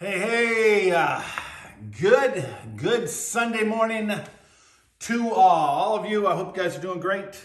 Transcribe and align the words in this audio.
Hey, 0.00 0.20
hey, 0.20 0.90
uh, 0.92 1.20
good, 2.00 2.46
good 2.76 3.10
Sunday 3.10 3.64
morning 3.64 4.12
to 5.00 5.30
uh, 5.30 5.34
all 5.34 5.98
of 5.98 6.08
you. 6.08 6.28
I 6.28 6.36
hope 6.36 6.56
you 6.56 6.62
guys 6.62 6.76
are 6.76 6.80
doing 6.80 7.00
great. 7.00 7.44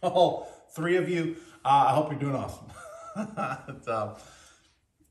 Oh, 0.00 0.46
three 0.70 0.94
of 0.94 1.08
you. 1.08 1.34
Uh, 1.64 1.86
I 1.88 1.94
hope 1.94 2.12
you're 2.12 2.20
doing 2.20 2.36
awesome. 2.36 2.66
uh, 3.16 4.14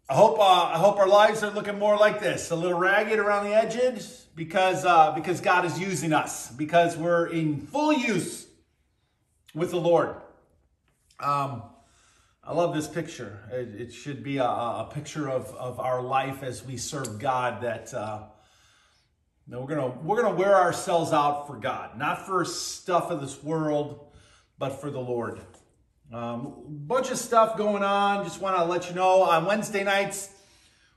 I 0.08 0.14
hope 0.14 0.40
uh, 0.40 0.72
I 0.74 0.78
hope 0.78 0.96
our 1.00 1.10
lives 1.10 1.44
are 1.44 1.52
looking 1.52 1.78
more 1.78 1.98
like 1.98 2.22
this, 2.22 2.50
a 2.50 2.56
little 2.56 2.80
ragged 2.80 3.20
around 3.20 3.44
the 3.44 3.54
edges, 3.54 4.28
because 4.34 4.86
uh, 4.86 5.12
because 5.12 5.42
God 5.42 5.66
is 5.66 5.78
using 5.78 6.14
us, 6.14 6.50
because 6.50 6.96
we're 6.96 7.28
in 7.28 7.60
full 7.60 7.92
use 7.92 8.48
with 9.54 9.72
the 9.72 9.82
Lord. 9.82 10.16
Um, 11.20 11.64
I 12.48 12.54
love 12.54 12.74
this 12.74 12.88
picture. 12.88 13.42
It, 13.52 13.82
it 13.82 13.92
should 13.92 14.24
be 14.24 14.38
a, 14.38 14.46
a, 14.46 14.90
picture 14.90 15.30
of, 15.30 15.54
of 15.56 15.82
our 15.82 16.02
life 16.02 16.44
as 16.44 16.64
we 16.64 16.78
serve 16.78 17.20
God. 17.20 17.62
That 17.62 17.94
uh, 17.94 18.24
we're 19.50 19.68
gonna 19.68 19.90
we're 20.02 20.22
gonna 20.22 20.34
wear 20.34 20.56
ourselves 20.56 21.12
out 21.12 21.46
for 21.46 21.58
God, 21.58 21.98
not 21.98 22.26
for 22.26 22.46
stuff 22.46 23.12
of 23.12 23.20
this 23.20 23.44
world, 23.44 24.14
but 24.58 24.80
for 24.80 24.90
the 24.90 25.00
Lord. 25.00 25.42
Um, 26.14 26.54
bunch 26.68 27.12
of 27.12 27.18
stuff 27.18 27.58
going 27.58 27.84
on. 27.84 28.24
Just 28.24 28.40
want 28.40 28.56
to 28.56 28.64
let 28.64 28.88
you 28.88 28.96
know 28.96 29.24
on 29.24 29.44
Wednesday 29.44 29.84
nights 29.84 30.30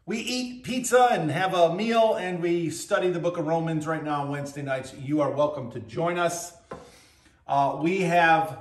we 0.06 0.18
eat 0.18 0.62
pizza 0.62 1.08
and 1.10 1.28
have 1.32 1.54
a 1.54 1.74
meal, 1.74 2.14
and 2.14 2.40
we 2.40 2.70
study 2.70 3.10
the 3.10 3.18
Book 3.18 3.38
of 3.38 3.48
Romans 3.48 3.88
right 3.88 4.04
now 4.04 4.22
on 4.22 4.28
Wednesday 4.28 4.62
nights. 4.62 4.94
You 4.94 5.20
are 5.20 5.32
welcome 5.32 5.72
to 5.72 5.80
join 5.80 6.16
us. 6.16 6.52
Uh, 7.48 7.80
we 7.82 8.02
have 8.02 8.56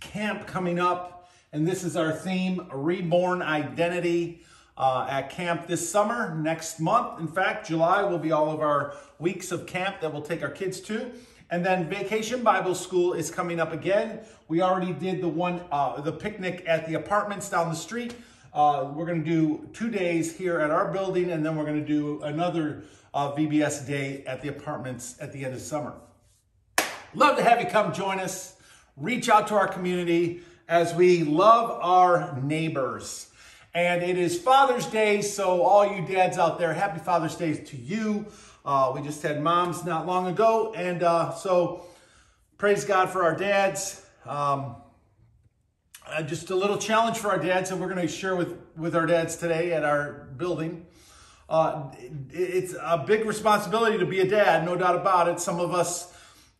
camp 0.00 0.48
coming 0.48 0.80
up 0.80 1.17
and 1.52 1.66
this 1.66 1.84
is 1.84 1.96
our 1.96 2.12
theme, 2.12 2.66
Reborn 2.72 3.42
Identity. 3.42 4.42
Uh, 4.76 5.04
at 5.10 5.28
camp 5.28 5.66
this 5.66 5.90
summer, 5.90 6.36
next 6.36 6.78
month. 6.78 7.18
In 7.18 7.26
fact, 7.26 7.66
July 7.66 8.04
will 8.04 8.16
be 8.18 8.30
all 8.30 8.52
of 8.52 8.60
our 8.60 8.94
weeks 9.18 9.50
of 9.50 9.66
camp 9.66 10.00
that 10.00 10.12
we'll 10.12 10.22
take 10.22 10.40
our 10.40 10.50
kids 10.50 10.78
to. 10.82 11.10
And 11.50 11.66
then 11.66 11.88
Vacation 11.88 12.44
Bible 12.44 12.76
School 12.76 13.12
is 13.12 13.28
coming 13.28 13.58
up 13.58 13.72
again. 13.72 14.20
We 14.46 14.62
already 14.62 14.92
did 14.92 15.20
the 15.20 15.26
one, 15.26 15.62
uh, 15.72 16.00
the 16.00 16.12
picnic 16.12 16.62
at 16.64 16.86
the 16.86 16.94
apartments 16.94 17.48
down 17.48 17.70
the 17.70 17.74
street. 17.74 18.14
Uh, 18.54 18.92
we're 18.94 19.04
going 19.04 19.24
to 19.24 19.28
do 19.28 19.68
two 19.72 19.90
days 19.90 20.36
here 20.36 20.60
at 20.60 20.70
our 20.70 20.92
building, 20.92 21.32
and 21.32 21.44
then 21.44 21.56
we're 21.56 21.64
going 21.64 21.80
to 21.80 21.86
do 21.86 22.22
another 22.22 22.84
uh, 23.14 23.32
VBS 23.32 23.84
day 23.84 24.22
at 24.28 24.42
the 24.42 24.48
apartments 24.48 25.16
at 25.20 25.32
the 25.32 25.44
end 25.44 25.54
of 25.54 25.60
summer. 25.60 25.94
Love 27.14 27.36
to 27.36 27.42
have 27.42 27.60
you 27.60 27.66
come 27.66 27.92
join 27.92 28.20
us. 28.20 28.54
Reach 28.96 29.28
out 29.28 29.48
to 29.48 29.54
our 29.54 29.66
community 29.66 30.42
as 30.68 30.94
we 30.94 31.24
love 31.24 31.80
our 31.82 32.38
neighbors. 32.42 33.30
And 33.74 34.02
it 34.02 34.18
is 34.18 34.38
Father's 34.38 34.86
Day, 34.86 35.22
so 35.22 35.62
all 35.62 35.86
you 35.86 36.06
dads 36.06 36.36
out 36.36 36.58
there, 36.58 36.74
happy 36.74 36.98
Father's 37.00 37.34
Day 37.36 37.54
to 37.54 37.76
you. 37.76 38.26
Uh, 38.66 38.92
we 38.94 39.00
just 39.00 39.22
had 39.22 39.42
moms 39.42 39.84
not 39.84 40.06
long 40.06 40.26
ago, 40.26 40.74
and 40.76 41.02
uh, 41.02 41.32
so 41.32 41.86
praise 42.58 42.84
God 42.84 43.08
for 43.08 43.22
our 43.22 43.34
dads. 43.34 44.04
Um, 44.26 44.76
uh, 46.06 46.22
just 46.22 46.50
a 46.50 46.54
little 46.54 46.76
challenge 46.76 47.18
for 47.18 47.28
our 47.28 47.38
dads, 47.38 47.70
and 47.70 47.80
we're 47.80 47.88
going 47.88 48.06
to 48.06 48.12
share 48.12 48.36
with, 48.36 48.58
with 48.76 48.94
our 48.94 49.06
dads 49.06 49.36
today 49.36 49.72
at 49.72 49.84
our 49.84 50.28
building. 50.36 50.86
Uh, 51.48 51.90
it's 52.30 52.74
a 52.74 53.02
big 53.06 53.24
responsibility 53.24 53.96
to 53.96 54.06
be 54.06 54.20
a 54.20 54.28
dad, 54.28 54.66
no 54.66 54.76
doubt 54.76 54.96
about 54.96 55.28
it. 55.28 55.40
Some 55.40 55.60
of 55.60 55.72
us 55.72 56.12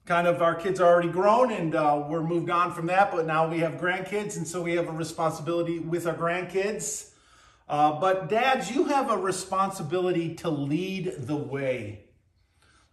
kind 0.09 0.27
of 0.27 0.41
our 0.41 0.55
kids 0.55 0.81
are 0.81 0.91
already 0.91 1.11
grown 1.11 1.53
and 1.53 1.75
uh, 1.75 2.03
we're 2.09 2.23
moved 2.23 2.49
on 2.49 2.73
from 2.73 2.87
that, 2.87 3.13
but 3.13 3.27
now 3.27 3.47
we 3.47 3.59
have 3.59 3.75
grandkids, 3.75 4.39
and 4.39 4.49
so 4.49 4.63
we 4.63 4.75
have 4.75 4.89
a 4.89 4.93
responsibility 4.93 5.79
with 5.81 6.07
our 6.07 6.15
grandkids. 6.15 7.11
Uh, 7.69 8.01
but 8.01 8.31
dads, 8.31 8.71
you 8.71 8.85
have 8.85 9.11
a 9.11 9.19
responsibility 9.19 10.35
to 10.35 10.49
lead 10.49 11.13
the 11.19 11.37
way. 11.37 12.07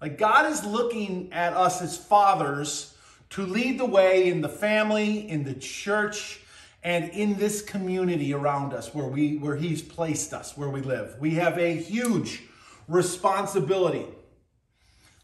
Like 0.02 0.18
God 0.18 0.52
is 0.52 0.66
looking 0.66 1.32
at 1.32 1.54
us 1.54 1.82
as 1.82 1.98
fathers 1.98 2.94
to 3.30 3.46
lead 3.46 3.80
the 3.80 3.86
way 3.86 4.28
in 4.28 4.42
the 4.42 4.50
family, 4.50 5.30
in 5.30 5.46
the 5.46 5.54
church, 5.54 6.42
and 6.84 7.10
in 7.12 7.38
this 7.38 7.62
community 7.62 8.34
around 8.34 8.74
us 8.74 8.94
where 8.94 9.08
we 9.08 9.38
where 9.38 9.56
He's 9.56 9.82
placed 9.82 10.34
us, 10.34 10.58
where 10.58 10.70
we 10.70 10.82
live. 10.82 11.16
We 11.22 11.36
have 11.36 11.58
a 11.58 11.76
huge 11.78 12.44
responsibility. 12.90 14.06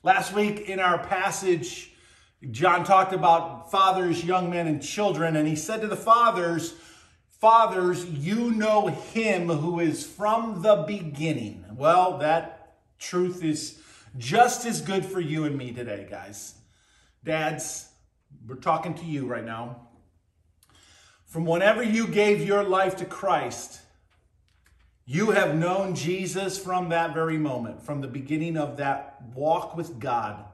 Last 0.03 0.33
week 0.33 0.61
in 0.61 0.79
our 0.79 0.97
passage, 0.97 1.91
John 2.49 2.83
talked 2.83 3.13
about 3.13 3.69
fathers, 3.69 4.23
young 4.23 4.49
men, 4.49 4.65
and 4.65 4.81
children, 4.81 5.35
and 5.35 5.47
he 5.47 5.55
said 5.55 5.81
to 5.81 5.87
the 5.87 5.95
fathers, 5.95 6.73
Fathers, 7.39 8.05
you 8.05 8.51
know 8.51 8.87
him 8.87 9.47
who 9.47 9.79
is 9.79 10.05
from 10.05 10.61
the 10.63 10.83
beginning. 10.87 11.65
Well, 11.75 12.19
that 12.19 12.77
truth 12.99 13.43
is 13.43 13.79
just 14.17 14.65
as 14.65 14.81
good 14.81 15.05
for 15.05 15.19
you 15.19 15.45
and 15.45 15.57
me 15.57 15.71
today, 15.71 16.07
guys. 16.09 16.55
Dads, 17.23 17.87
we're 18.47 18.55
talking 18.55 18.95
to 18.95 19.05
you 19.05 19.27
right 19.27 19.45
now. 19.45 19.87
From 21.25 21.45
whenever 21.45 21.81
you 21.81 22.07
gave 22.07 22.45
your 22.45 22.63
life 22.63 22.95
to 22.97 23.05
Christ, 23.05 23.81
you 25.11 25.31
have 25.31 25.55
known 25.55 25.93
Jesus 25.93 26.57
from 26.57 26.87
that 26.87 27.13
very 27.13 27.37
moment, 27.37 27.83
from 27.83 27.99
the 27.99 28.07
beginning 28.07 28.55
of 28.55 28.77
that 28.77 29.21
walk 29.35 29.75
with 29.75 29.99
God. 29.99 30.45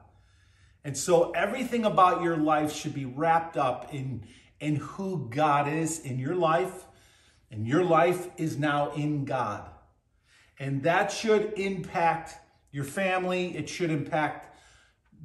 And 0.82 0.96
so 0.96 1.30
everything 1.30 1.84
about 1.84 2.24
your 2.24 2.36
life 2.36 2.72
should 2.72 2.92
be 2.92 3.04
wrapped 3.04 3.56
up 3.56 3.94
in, 3.94 4.26
in 4.58 4.74
who 4.74 5.28
God 5.30 5.68
is 5.68 6.00
in 6.00 6.18
your 6.18 6.34
life. 6.34 6.86
And 7.52 7.68
your 7.68 7.84
life 7.84 8.30
is 8.36 8.58
now 8.58 8.90
in 8.94 9.24
God. 9.24 9.70
And 10.58 10.82
that 10.82 11.12
should 11.12 11.52
impact 11.56 12.34
your 12.72 12.82
family, 12.82 13.56
it 13.56 13.68
should 13.68 13.92
impact 13.92 14.58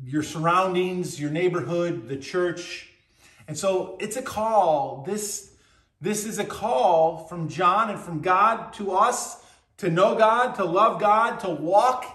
your 0.05 0.21
surroundings, 0.21 1.19
your 1.19 1.31
neighborhood, 1.31 2.07
the 2.07 2.17
church. 2.17 2.91
And 3.47 3.57
so 3.57 3.97
it's 3.99 4.15
a 4.15 4.21
call. 4.21 5.03
This 5.07 5.52
this 6.03 6.25
is 6.25 6.37
a 6.37 6.43
call 6.43 7.19
from 7.29 7.47
John 7.47 7.89
and 7.89 7.97
from 7.97 8.19
God 8.19 8.73
to 8.73 8.91
us 8.91 9.41
to 9.77 9.89
know 9.89 10.15
God, 10.15 10.55
to 10.55 10.65
love 10.65 10.99
God, 10.99 11.39
to 11.39 11.49
walk 11.49 12.05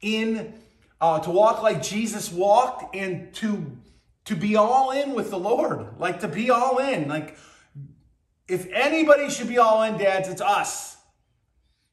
in, 0.00 0.54
uh, 1.00 1.20
to 1.20 1.30
walk 1.30 1.62
like 1.62 1.80
Jesus 1.80 2.32
walked, 2.32 2.96
and 2.96 3.32
to 3.34 3.78
to 4.24 4.34
be 4.34 4.56
all 4.56 4.90
in 4.90 5.14
with 5.14 5.30
the 5.30 5.38
Lord, 5.38 5.86
like 6.00 6.18
to 6.20 6.28
be 6.28 6.50
all 6.50 6.78
in. 6.78 7.06
Like 7.06 7.38
if 8.48 8.66
anybody 8.72 9.30
should 9.30 9.46
be 9.46 9.58
all 9.58 9.84
in, 9.84 9.96
dads, 9.96 10.28
it's 10.28 10.40
us. 10.40 10.96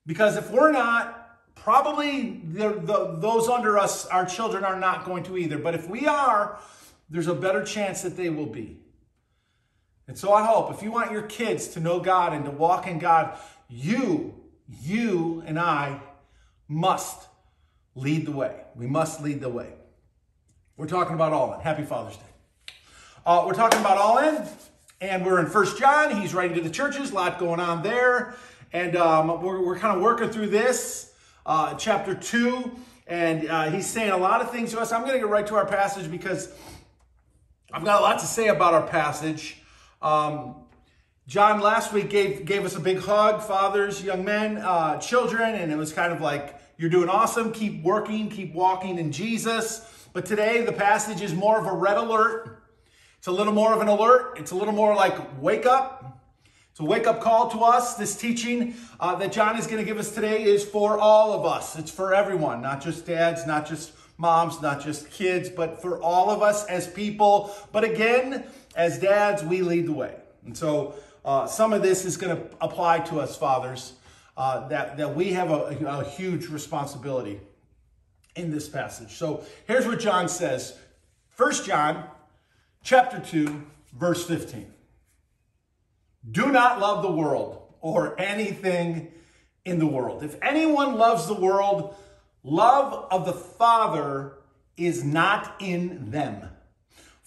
Because 0.07 0.35
if 0.37 0.49
we're 0.49 0.71
not, 0.71 1.37
probably 1.53 2.41
the, 2.45 3.15
those 3.19 3.47
under 3.47 3.77
us, 3.77 4.07
our 4.07 4.25
children, 4.25 4.63
are 4.63 4.79
not 4.79 5.05
going 5.05 5.21
to 5.25 5.37
either. 5.37 5.59
But 5.59 5.75
if 5.75 5.87
we 5.87 6.07
are, 6.07 6.59
there's 7.11 7.27
a 7.27 7.35
better 7.35 7.63
chance 7.63 8.01
that 8.01 8.17
they 8.17 8.31
will 8.31 8.47
be. 8.47 8.82
And 10.07 10.17
so 10.17 10.33
I 10.33 10.45
hope 10.45 10.73
if 10.73 10.83
you 10.83 10.91
want 10.91 11.11
your 11.11 11.21
kids 11.21 11.69
to 11.69 11.79
know 11.79 11.99
God 11.99 12.33
and 12.33 12.43
to 12.45 12.51
walk 12.51 12.87
in 12.87 12.99
God, 12.99 13.37
you, 13.69 14.35
you 14.81 15.43
and 15.45 15.57
I 15.57 15.99
must 16.67 17.27
lead 17.95 18.25
the 18.25 18.31
way. 18.31 18.55
We 18.75 18.87
must 18.87 19.21
lead 19.21 19.39
the 19.39 19.49
way. 19.49 19.69
We're 20.75 20.87
talking 20.87 21.15
about 21.15 21.33
all 21.33 21.53
in. 21.53 21.61
Happy 21.61 21.83
Father's 21.83 22.17
Day. 22.17 22.23
Uh, 23.25 23.43
we're 23.45 23.53
talking 23.53 23.79
about 23.79 23.97
all 23.97 24.17
in, 24.17 24.45
and 24.99 25.25
we're 25.25 25.39
in 25.39 25.45
First 25.45 25.77
John. 25.77 26.19
He's 26.19 26.33
writing 26.33 26.55
to 26.57 26.61
the 26.61 26.69
churches, 26.69 27.11
a 27.11 27.15
lot 27.15 27.39
going 27.39 27.59
on 27.59 27.83
there. 27.83 28.35
And 28.73 28.95
um, 28.97 29.41
we're, 29.41 29.63
we're 29.63 29.77
kind 29.77 29.95
of 29.95 30.03
working 30.03 30.29
through 30.29 30.47
this, 30.47 31.13
uh, 31.45 31.75
chapter 31.75 32.15
2. 32.15 32.71
And 33.07 33.47
uh, 33.47 33.69
he's 33.69 33.85
saying 33.85 34.11
a 34.11 34.17
lot 34.17 34.41
of 34.41 34.51
things 34.51 34.71
to 34.71 34.79
us. 34.79 34.91
I'm 34.91 35.01
going 35.01 35.13
to 35.13 35.19
get 35.19 35.27
right 35.27 35.45
to 35.47 35.55
our 35.55 35.65
passage 35.65 36.09
because 36.09 36.51
I've 37.71 37.85
got 37.85 38.01
a 38.01 38.03
lot 38.03 38.19
to 38.19 38.25
say 38.25 38.47
about 38.47 38.73
our 38.73 38.87
passage. 38.87 39.62
Um, 40.03 40.55
John 41.25 41.61
last 41.61 41.93
week 41.93 42.09
gave, 42.09 42.43
gave 42.43 42.65
us 42.65 42.75
a 42.75 42.81
big 42.81 42.99
hug, 42.99 43.41
fathers, 43.41 44.03
young 44.03 44.25
men, 44.25 44.57
uh, 44.57 44.99
children, 44.99 45.55
and 45.55 45.71
it 45.71 45.77
was 45.77 45.93
kind 45.93 46.11
of 46.11 46.19
like, 46.19 46.59
you're 46.77 46.89
doing 46.89 47.07
awesome. 47.07 47.53
Keep 47.53 47.81
working, 47.81 48.29
keep 48.29 48.53
walking 48.53 48.97
in 48.97 49.13
Jesus. 49.13 50.07
But 50.11 50.25
today, 50.25 50.65
the 50.65 50.73
passage 50.73 51.21
is 51.21 51.33
more 51.33 51.57
of 51.57 51.65
a 51.65 51.71
red 51.71 51.95
alert. 51.95 52.63
It's 53.17 53.27
a 53.27 53.31
little 53.31 53.53
more 53.53 53.73
of 53.73 53.79
an 53.79 53.87
alert. 53.87 54.37
It's 54.37 54.51
a 54.51 54.55
little 54.55 54.73
more 54.73 54.93
like, 54.93 55.41
wake 55.41 55.65
up. 55.65 56.19
It's 56.71 56.81
a 56.81 56.83
wake 56.83 57.07
up 57.07 57.21
call 57.21 57.49
to 57.51 57.59
us. 57.59 57.95
This 57.95 58.17
teaching 58.17 58.73
uh, 58.99 59.15
that 59.15 59.31
John 59.31 59.57
is 59.57 59.65
going 59.65 59.77
to 59.77 59.85
give 59.85 59.99
us 59.99 60.11
today 60.11 60.43
is 60.43 60.65
for 60.65 60.99
all 60.99 61.31
of 61.31 61.45
us. 61.45 61.77
It's 61.77 61.91
for 61.91 62.13
everyone, 62.13 62.61
not 62.61 62.81
just 62.81 63.05
dads, 63.05 63.47
not 63.47 63.65
just 63.65 63.93
moms, 64.17 64.61
not 64.61 64.81
just 64.81 65.09
kids, 65.09 65.49
but 65.49 65.81
for 65.81 66.01
all 66.01 66.29
of 66.29 66.41
us 66.41 66.65
as 66.65 66.87
people. 66.87 67.55
But 67.71 67.83
again, 67.83 68.43
as 68.75 68.99
dads, 68.99 69.43
we 69.43 69.61
lead 69.61 69.87
the 69.87 69.93
way. 69.93 70.15
And 70.45 70.57
so 70.57 70.95
uh, 71.25 71.47
some 71.47 71.73
of 71.73 71.81
this 71.81 72.05
is 72.05 72.17
going 72.17 72.35
to 72.35 72.43
apply 72.61 72.99
to 72.99 73.19
us 73.19 73.37
fathers, 73.37 73.93
uh, 74.35 74.67
that, 74.67 74.97
that 74.97 75.15
we 75.15 75.33
have 75.33 75.51
a, 75.51 75.77
a 75.85 76.03
huge 76.03 76.47
responsibility 76.47 77.39
in 78.35 78.51
this 78.51 78.67
passage. 78.67 79.13
So 79.13 79.43
here's 79.67 79.85
what 79.85 79.99
John 79.99 80.27
says. 80.27 80.77
First 81.29 81.65
John 81.65 82.05
chapter 82.83 83.19
2, 83.19 83.63
verse 83.93 84.25
15. 84.25 84.71
Do 86.31 86.51
not 86.51 86.79
love 86.79 87.03
the 87.03 87.11
world 87.11 87.61
or 87.81 88.19
anything 88.19 89.11
in 89.65 89.79
the 89.79 89.87
world. 89.87 90.23
If 90.23 90.37
anyone 90.41 90.95
loves 90.95 91.27
the 91.27 91.33
world, 91.33 91.95
love 92.43 93.07
of 93.11 93.25
the 93.25 93.33
Father 93.33 94.33
is 94.77 95.03
not 95.03 95.55
in 95.59 96.11
them. 96.11 96.49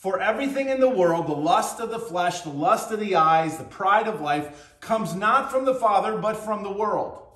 For 0.07 0.21
everything 0.21 0.69
in 0.69 0.79
the 0.79 0.89
world, 0.89 1.27
the 1.27 1.33
lust 1.33 1.81
of 1.81 1.91
the 1.91 1.99
flesh, 1.99 2.43
the 2.43 2.51
lust 2.51 2.93
of 2.93 3.01
the 3.01 3.17
eyes, 3.17 3.59
the 3.59 3.65
pride 3.65 4.07
of 4.07 4.21
life, 4.21 4.77
comes 4.79 5.17
not 5.17 5.51
from 5.51 5.65
the 5.65 5.75
Father, 5.75 6.17
but 6.17 6.37
from 6.37 6.63
the 6.63 6.71
world. 6.71 7.27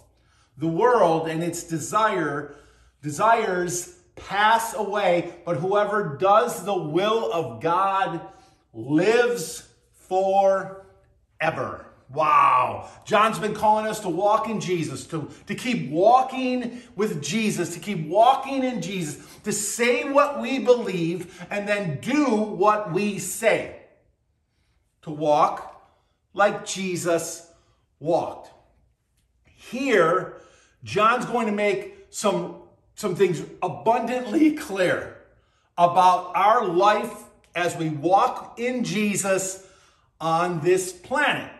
The 0.56 0.68
world 0.68 1.26
and 1.26 1.42
its 1.42 1.64
desire, 1.64 2.54
desires 3.02 3.96
pass 4.14 4.72
away, 4.72 5.34
but 5.44 5.56
whoever 5.56 6.16
does 6.16 6.64
the 6.64 6.78
will 6.78 7.32
of 7.32 7.60
God 7.60 8.20
lives 8.72 9.68
forever. 10.08 10.84
Wow. 12.12 12.88
John's 13.04 13.38
been 13.38 13.54
calling 13.54 13.86
us 13.86 14.00
to 14.00 14.08
walk 14.08 14.48
in 14.48 14.60
Jesus, 14.60 15.06
to, 15.06 15.30
to 15.46 15.54
keep 15.54 15.90
walking 15.90 16.82
with 16.96 17.22
Jesus, 17.22 17.72
to 17.74 17.80
keep 17.80 18.06
walking 18.08 18.64
in 18.64 18.82
Jesus, 18.82 19.24
to 19.44 19.52
say 19.52 20.10
what 20.10 20.40
we 20.40 20.58
believe 20.58 21.46
and 21.50 21.68
then 21.68 22.00
do 22.00 22.26
what 22.34 22.92
we 22.92 23.18
say. 23.18 23.76
To 25.02 25.10
walk 25.10 25.88
like 26.34 26.66
Jesus 26.66 27.48
walked. 28.00 28.50
Here, 29.44 30.34
John's 30.82 31.26
going 31.26 31.46
to 31.46 31.52
make 31.52 32.06
some, 32.10 32.56
some 32.96 33.14
things 33.14 33.40
abundantly 33.62 34.52
clear 34.54 35.16
about 35.78 36.32
our 36.34 36.66
life 36.66 37.12
as 37.54 37.76
we 37.76 37.88
walk 37.88 38.58
in 38.58 38.82
Jesus 38.82 39.64
on 40.20 40.60
this 40.60 40.92
planet. 40.92 41.50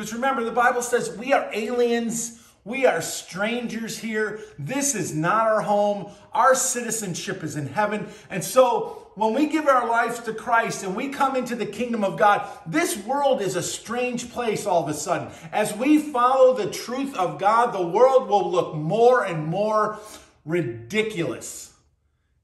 Because 0.00 0.14
remember, 0.14 0.42
the 0.44 0.50
Bible 0.50 0.80
says 0.80 1.14
we 1.18 1.34
are 1.34 1.50
aliens, 1.52 2.40
we 2.64 2.86
are 2.86 3.02
strangers 3.02 3.98
here. 3.98 4.40
This 4.58 4.94
is 4.94 5.14
not 5.14 5.46
our 5.46 5.60
home. 5.60 6.10
Our 6.32 6.54
citizenship 6.54 7.44
is 7.44 7.54
in 7.54 7.66
heaven. 7.66 8.08
And 8.30 8.42
so, 8.42 9.10
when 9.14 9.34
we 9.34 9.46
give 9.48 9.66
our 9.66 9.86
lives 9.86 10.18
to 10.20 10.32
Christ 10.32 10.84
and 10.84 10.96
we 10.96 11.10
come 11.10 11.36
into 11.36 11.54
the 11.54 11.66
kingdom 11.66 12.02
of 12.02 12.18
God, 12.18 12.48
this 12.66 12.96
world 13.04 13.42
is 13.42 13.56
a 13.56 13.62
strange 13.62 14.30
place 14.30 14.64
all 14.64 14.82
of 14.82 14.88
a 14.88 14.94
sudden. 14.94 15.28
As 15.52 15.76
we 15.76 15.98
follow 15.98 16.54
the 16.54 16.70
truth 16.70 17.14
of 17.14 17.38
God, 17.38 17.74
the 17.74 17.86
world 17.86 18.26
will 18.26 18.50
look 18.50 18.74
more 18.74 19.22
and 19.22 19.48
more 19.48 19.98
ridiculous 20.46 21.74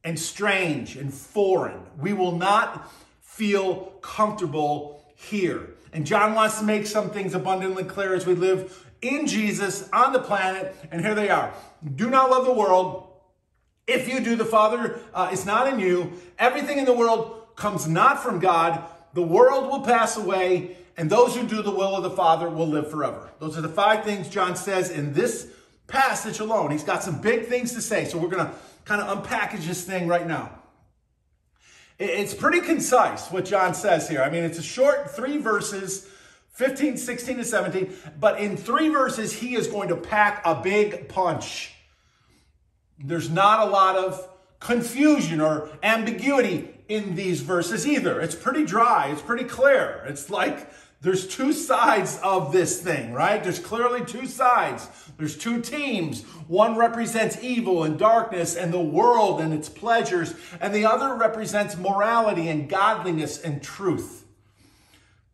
and 0.04 0.18
strange 0.18 0.94
and 0.96 1.10
foreign. 1.10 1.80
We 1.98 2.12
will 2.12 2.36
not 2.36 2.92
feel 3.22 3.94
comfortable 4.02 5.05
here. 5.16 5.70
And 5.92 6.06
John 6.06 6.34
wants 6.34 6.58
to 6.58 6.64
make 6.64 6.86
some 6.86 7.10
things 7.10 7.34
abundantly 7.34 7.82
clear 7.82 8.14
as 8.14 8.26
we 8.26 8.34
live 8.34 8.86
in 9.02 9.26
Jesus 9.26 9.88
on 9.92 10.12
the 10.12 10.20
planet. 10.20 10.76
And 10.92 11.00
here 11.00 11.14
they 11.14 11.30
are. 11.30 11.52
Do 11.96 12.08
not 12.10 12.30
love 12.30 12.44
the 12.44 12.52
world. 12.52 13.08
If 13.86 14.08
you 14.08 14.20
do, 14.20 14.36
the 14.36 14.44
Father 14.44 15.00
uh, 15.14 15.30
is 15.32 15.46
not 15.46 15.72
in 15.72 15.80
you. 15.80 16.12
Everything 16.38 16.78
in 16.78 16.84
the 16.84 16.92
world 16.92 17.46
comes 17.56 17.88
not 17.88 18.22
from 18.22 18.40
God. 18.40 18.84
The 19.14 19.22
world 19.22 19.70
will 19.70 19.80
pass 19.80 20.16
away, 20.16 20.76
and 20.96 21.08
those 21.08 21.34
who 21.34 21.46
do 21.46 21.62
the 21.62 21.70
will 21.70 21.96
of 21.96 22.02
the 22.02 22.10
Father 22.10 22.50
will 22.50 22.66
live 22.66 22.90
forever. 22.90 23.30
Those 23.38 23.56
are 23.56 23.62
the 23.62 23.68
five 23.68 24.04
things 24.04 24.28
John 24.28 24.56
says 24.56 24.90
in 24.90 25.14
this 25.14 25.48
passage 25.86 26.40
alone. 26.40 26.70
He's 26.70 26.84
got 26.84 27.02
some 27.02 27.20
big 27.20 27.46
things 27.46 27.72
to 27.74 27.80
say, 27.80 28.04
so 28.04 28.18
we're 28.18 28.28
going 28.28 28.46
to 28.46 28.52
kind 28.84 29.00
of 29.00 29.22
unpackage 29.22 29.66
this 29.66 29.84
thing 29.84 30.08
right 30.08 30.26
now. 30.26 30.50
It's 31.98 32.34
pretty 32.34 32.60
concise 32.60 33.30
what 33.30 33.46
John 33.46 33.72
says 33.72 34.08
here. 34.08 34.22
I 34.22 34.28
mean, 34.28 34.44
it's 34.44 34.58
a 34.58 34.62
short 34.62 35.10
three 35.16 35.38
verses, 35.38 36.06
15, 36.52 36.96
16, 36.98 37.36
and 37.36 37.46
17, 37.46 37.94
but 38.20 38.38
in 38.38 38.56
three 38.56 38.88
verses, 38.90 39.32
he 39.32 39.56
is 39.56 39.66
going 39.66 39.88
to 39.88 39.96
pack 39.96 40.42
a 40.44 40.54
big 40.54 41.08
punch. 41.08 41.74
There's 42.98 43.30
not 43.30 43.66
a 43.66 43.70
lot 43.70 43.96
of 43.96 44.28
confusion 44.60 45.40
or 45.40 45.70
ambiguity 45.82 46.70
in 46.88 47.14
these 47.14 47.40
verses 47.40 47.86
either. 47.86 48.20
It's 48.20 48.34
pretty 48.34 48.64
dry, 48.64 49.08
it's 49.08 49.22
pretty 49.22 49.44
clear. 49.44 50.04
It's 50.06 50.30
like 50.30 50.70
there's 51.02 51.26
two 51.26 51.52
sides 51.52 52.18
of 52.22 52.52
this 52.52 52.80
thing, 52.80 53.12
right? 53.12 53.42
There's 53.42 53.58
clearly 53.58 54.04
two 54.04 54.26
sides. 54.26 54.88
There's 55.18 55.36
two 55.36 55.60
teams. 55.60 56.22
One 56.48 56.76
represents 56.76 57.42
evil 57.42 57.84
and 57.84 57.98
darkness 57.98 58.56
and 58.56 58.72
the 58.72 58.80
world 58.80 59.40
and 59.40 59.52
its 59.52 59.68
pleasures, 59.68 60.34
and 60.60 60.74
the 60.74 60.86
other 60.86 61.14
represents 61.14 61.76
morality 61.76 62.48
and 62.48 62.68
godliness 62.68 63.40
and 63.40 63.62
truth. 63.62 64.25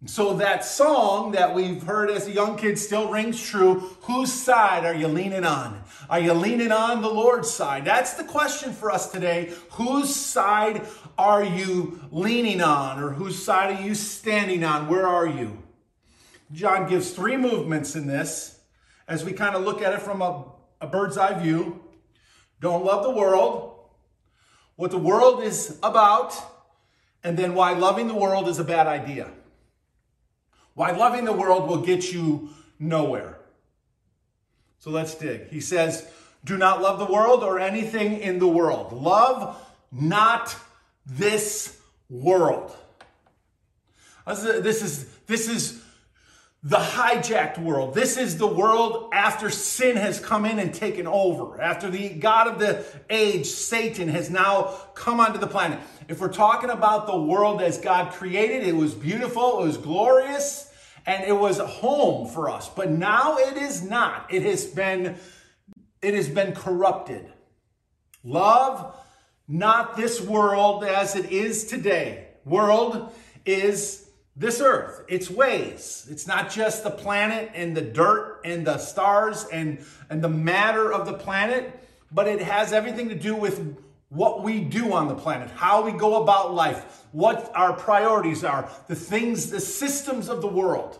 So 0.04 0.34
that 0.34 0.64
song 0.64 1.32
that 1.32 1.54
we've 1.54 1.81
heard 1.81 2.10
as 2.10 2.26
a 2.26 2.32
young 2.32 2.56
kid 2.56 2.76
still 2.76 3.08
rings 3.08 3.40
true. 3.40 3.81
Whose 4.02 4.32
side 4.32 4.84
are 4.84 4.94
you 4.94 5.06
leaning 5.06 5.44
on? 5.44 5.81
Are 6.10 6.19
you 6.19 6.32
leaning 6.32 6.72
on 6.72 7.02
the 7.02 7.08
Lord's 7.08 7.49
side? 7.49 7.84
That's 7.84 8.14
the 8.14 8.25
question 8.25 8.72
for 8.72 8.90
us 8.90 9.12
today. 9.12 9.52
Whose 9.72 10.14
side 10.14 10.84
are 11.16 11.44
you 11.44 12.00
leaning 12.10 12.60
on 12.60 13.00
or 13.00 13.10
whose 13.10 13.40
side 13.40 13.76
are 13.76 13.82
you 13.82 13.94
standing 13.94 14.64
on? 14.64 14.88
Where 14.88 15.06
are 15.06 15.26
you? 15.26 15.62
John 16.50 16.88
gives 16.88 17.12
three 17.12 17.37
movements 17.37 17.94
in 17.94 18.08
this 18.08 18.58
as 19.06 19.25
we 19.25 19.32
kind 19.32 19.55
of 19.55 19.62
look 19.62 19.82
at 19.82 19.93
it 19.93 20.02
from 20.02 20.20
a, 20.20 20.46
a 20.81 20.88
bird's 20.88 21.16
eye 21.16 21.38
view. 21.38 21.81
Don't 22.60 22.84
love 22.84 23.05
the 23.05 23.10
world, 23.10 23.78
what 24.75 24.90
the 24.90 24.98
world 24.98 25.44
is 25.44 25.78
about, 25.81 26.34
and 27.22 27.38
then 27.38 27.55
why 27.55 27.72
loving 27.72 28.08
the 28.08 28.14
world 28.14 28.48
is 28.48 28.58
a 28.58 28.64
bad 28.64 28.88
idea. 28.88 29.31
Why 30.74 30.90
loving 30.92 31.24
the 31.24 31.32
world 31.32 31.69
will 31.69 31.82
get 31.82 32.12
you 32.12 32.50
nowhere. 32.82 33.38
So 34.78 34.90
let's 34.90 35.14
dig. 35.14 35.48
He 35.48 35.60
says, 35.60 36.06
Do 36.44 36.58
not 36.58 36.82
love 36.82 36.98
the 36.98 37.12
world 37.12 37.42
or 37.44 37.60
anything 37.60 38.19
in 38.19 38.38
the 38.38 38.48
world. 38.48 38.92
Love 38.92 39.56
not 39.92 40.54
this 41.06 41.78
world. 42.10 42.74
This 44.26 44.82
is, 44.82 45.06
this 45.26 45.48
is 45.48 45.81
the 46.64 46.76
hijacked 46.76 47.58
world. 47.58 47.92
This 47.92 48.16
is 48.16 48.38
the 48.38 48.46
world 48.46 49.10
after 49.12 49.50
sin 49.50 49.96
has 49.96 50.20
come 50.20 50.44
in 50.44 50.60
and 50.60 50.72
taken 50.72 51.08
over. 51.08 51.60
After 51.60 51.90
the 51.90 52.10
God 52.10 52.46
of 52.46 52.60
the 52.60 52.84
age, 53.10 53.46
Satan, 53.46 54.08
has 54.08 54.30
now 54.30 54.78
come 54.94 55.18
onto 55.18 55.40
the 55.40 55.48
planet. 55.48 55.80
If 56.08 56.20
we're 56.20 56.32
talking 56.32 56.70
about 56.70 57.08
the 57.08 57.18
world 57.18 57.60
as 57.60 57.78
God 57.78 58.12
created, 58.12 58.64
it 58.64 58.76
was 58.76 58.94
beautiful, 58.94 59.60
it 59.60 59.66
was 59.66 59.76
glorious, 59.76 60.72
and 61.04 61.24
it 61.24 61.32
was 61.32 61.58
home 61.58 62.28
for 62.28 62.48
us. 62.48 62.69
But 62.69 62.90
now 62.90 63.38
it 63.38 63.56
is 63.56 63.82
not. 63.82 64.32
It 64.32 64.44
has 64.44 64.64
been, 64.64 65.16
it 66.00 66.14
has 66.14 66.28
been 66.28 66.54
corrupted. 66.54 67.32
Love 68.22 68.96
not 69.48 69.96
this 69.96 70.20
world 70.20 70.84
as 70.84 71.16
it 71.16 71.32
is 71.32 71.66
today. 71.66 72.28
World 72.44 73.12
is 73.44 74.08
this 74.34 74.60
earth, 74.60 75.05
its 75.08 75.31
ways. 75.31 76.06
It's 76.10 76.27
not 76.27 76.51
just 76.51 76.84
the 76.84 76.91
planet 76.91 77.51
and 77.55 77.77
the 77.77 77.82
dirt 77.82 78.41
and 78.44 78.67
the 78.67 78.79
stars 78.79 79.46
and, 79.53 79.84
and 80.08 80.22
the 80.22 80.29
matter 80.29 80.93
of 80.93 81.06
the 81.06 81.12
planet, 81.12 81.79
but 82.10 82.27
it 82.27 82.41
has 82.41 82.72
everything 82.72 83.08
to 83.10 83.15
do 83.15 83.34
with 83.34 83.77
what 84.08 84.43
we 84.43 84.60
do 84.60 84.93
on 84.93 85.08
the 85.08 85.15
planet, 85.15 85.51
how 85.51 85.82
we 85.82 85.93
go 85.93 86.22
about 86.22 86.55
life, 86.55 87.05
what 87.12 87.51
our 87.55 87.72
priorities 87.72 88.44
are, 88.44 88.70
the 88.89 88.94
things, 88.94 89.51
the 89.51 89.60
systems 89.60 90.29
of 90.29 90.41
the 90.41 90.48
world. 90.48 90.98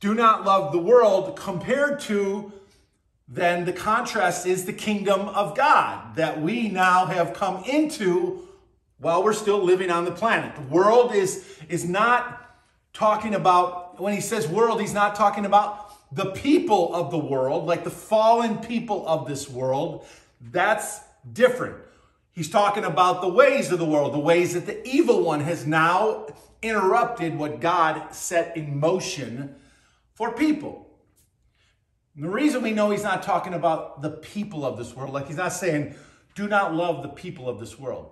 Do 0.00 0.14
not 0.14 0.44
love 0.44 0.72
the 0.72 0.78
world 0.78 1.36
compared 1.36 2.00
to 2.00 2.52
then 3.26 3.64
the 3.64 3.72
contrast 3.72 4.46
is 4.46 4.66
the 4.66 4.72
kingdom 4.72 5.20
of 5.28 5.56
God 5.56 6.16
that 6.16 6.42
we 6.42 6.68
now 6.68 7.06
have 7.06 7.32
come 7.32 7.64
into 7.64 8.46
while 8.98 9.22
we're 9.22 9.32
still 9.32 9.62
living 9.62 9.90
on 9.90 10.04
the 10.04 10.12
planet. 10.12 10.54
The 10.54 10.62
world 10.62 11.14
is, 11.14 11.58
is 11.68 11.88
not 11.88 12.40
talking 12.92 13.34
about, 13.34 14.00
when 14.00 14.14
he 14.14 14.20
says 14.20 14.46
world, 14.48 14.80
he's 14.80 14.94
not 14.94 15.14
talking 15.14 15.44
about 15.44 16.14
the 16.14 16.26
people 16.26 16.94
of 16.94 17.10
the 17.10 17.18
world, 17.18 17.66
like 17.66 17.84
the 17.84 17.90
fallen 17.90 18.58
people 18.58 19.06
of 19.06 19.26
this 19.26 19.48
world. 19.48 20.06
That's 20.40 21.00
different. 21.32 21.76
He's 22.32 22.50
talking 22.50 22.84
about 22.84 23.20
the 23.20 23.28
ways 23.28 23.72
of 23.72 23.78
the 23.78 23.84
world, 23.84 24.12
the 24.12 24.18
ways 24.18 24.54
that 24.54 24.66
the 24.66 24.86
evil 24.86 25.22
one 25.22 25.40
has 25.40 25.66
now 25.66 26.26
interrupted 26.62 27.36
what 27.36 27.60
God 27.60 28.14
set 28.14 28.56
in 28.56 28.78
motion 28.78 29.56
for 30.14 30.32
people. 30.32 30.88
And 32.14 32.24
the 32.24 32.30
reason 32.30 32.62
we 32.62 32.72
know 32.72 32.90
he's 32.90 33.02
not 33.02 33.22
talking 33.22 33.54
about 33.54 34.02
the 34.02 34.10
people 34.10 34.64
of 34.64 34.78
this 34.78 34.94
world, 34.94 35.12
like 35.12 35.26
he's 35.26 35.36
not 35.36 35.52
saying, 35.52 35.94
do 36.34 36.48
not 36.48 36.74
love 36.74 37.02
the 37.02 37.08
people 37.08 37.48
of 37.48 37.58
this 37.58 37.78
world, 37.78 38.10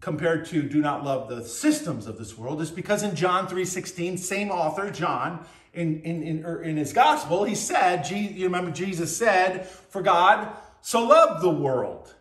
compared 0.00 0.46
to 0.46 0.62
do 0.62 0.80
not 0.80 1.04
love 1.04 1.28
the 1.28 1.44
systems 1.44 2.06
of 2.06 2.18
this 2.18 2.36
world, 2.36 2.60
is 2.60 2.70
because 2.70 3.02
in 3.02 3.14
John 3.16 3.46
3.16, 3.46 4.18
same 4.18 4.50
author, 4.50 4.90
John, 4.90 5.44
in, 5.72 6.00
in, 6.02 6.22
in, 6.22 6.44
er, 6.44 6.62
in 6.62 6.76
his 6.76 6.92
gospel, 6.92 7.44
he 7.44 7.54
said, 7.54 8.08
you 8.10 8.44
remember 8.44 8.70
Jesus 8.70 9.16
said, 9.16 9.66
for 9.66 10.02
God 10.02 10.54
so 10.80 11.04
loved 11.04 11.42
the 11.42 11.50
world 11.50 12.14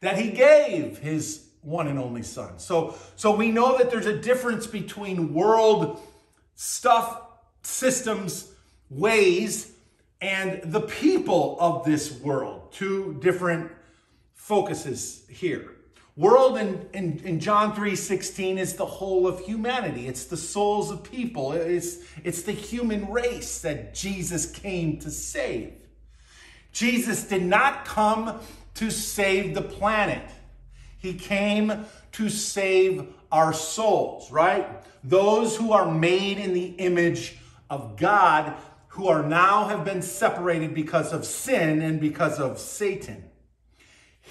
that 0.00 0.18
he 0.18 0.30
gave 0.30 0.98
his 0.98 1.46
one 1.62 1.86
and 1.86 1.98
only 1.98 2.22
son. 2.22 2.58
So, 2.58 2.94
so 3.16 3.34
we 3.34 3.50
know 3.50 3.78
that 3.78 3.90
there's 3.90 4.06
a 4.06 4.18
difference 4.18 4.66
between 4.66 5.34
world 5.34 6.00
stuff, 6.54 7.22
systems, 7.62 8.50
ways 8.88 9.72
and 10.20 10.60
the 10.64 10.80
people 10.80 11.56
of 11.60 11.84
this 11.84 12.12
world. 12.12 12.72
Two 12.72 13.18
different 13.20 13.70
focuses 14.34 15.24
here. 15.28 15.72
World 16.20 16.58
in, 16.58 16.86
in, 16.92 17.18
in 17.24 17.40
John 17.40 17.74
3 17.74 17.96
16 17.96 18.58
is 18.58 18.74
the 18.74 18.84
whole 18.84 19.26
of 19.26 19.40
humanity. 19.40 20.06
It's 20.06 20.26
the 20.26 20.36
souls 20.36 20.90
of 20.90 21.02
people. 21.02 21.54
It's, 21.54 21.96
it's 22.22 22.42
the 22.42 22.52
human 22.52 23.10
race 23.10 23.62
that 23.62 23.94
Jesus 23.94 24.44
came 24.44 24.98
to 24.98 25.10
save. 25.10 25.72
Jesus 26.72 27.24
did 27.24 27.42
not 27.42 27.86
come 27.86 28.38
to 28.74 28.90
save 28.90 29.54
the 29.54 29.62
planet. 29.62 30.30
He 30.98 31.14
came 31.14 31.86
to 32.12 32.28
save 32.28 33.06
our 33.32 33.54
souls, 33.54 34.30
right? 34.30 34.68
Those 35.02 35.56
who 35.56 35.72
are 35.72 35.90
made 35.90 36.36
in 36.36 36.52
the 36.52 36.66
image 36.66 37.38
of 37.70 37.96
God, 37.96 38.52
who 38.88 39.08
are 39.08 39.22
now 39.22 39.68
have 39.68 39.86
been 39.86 40.02
separated 40.02 40.74
because 40.74 41.14
of 41.14 41.24
sin 41.24 41.80
and 41.80 41.98
because 41.98 42.38
of 42.38 42.58
Satan. 42.58 43.29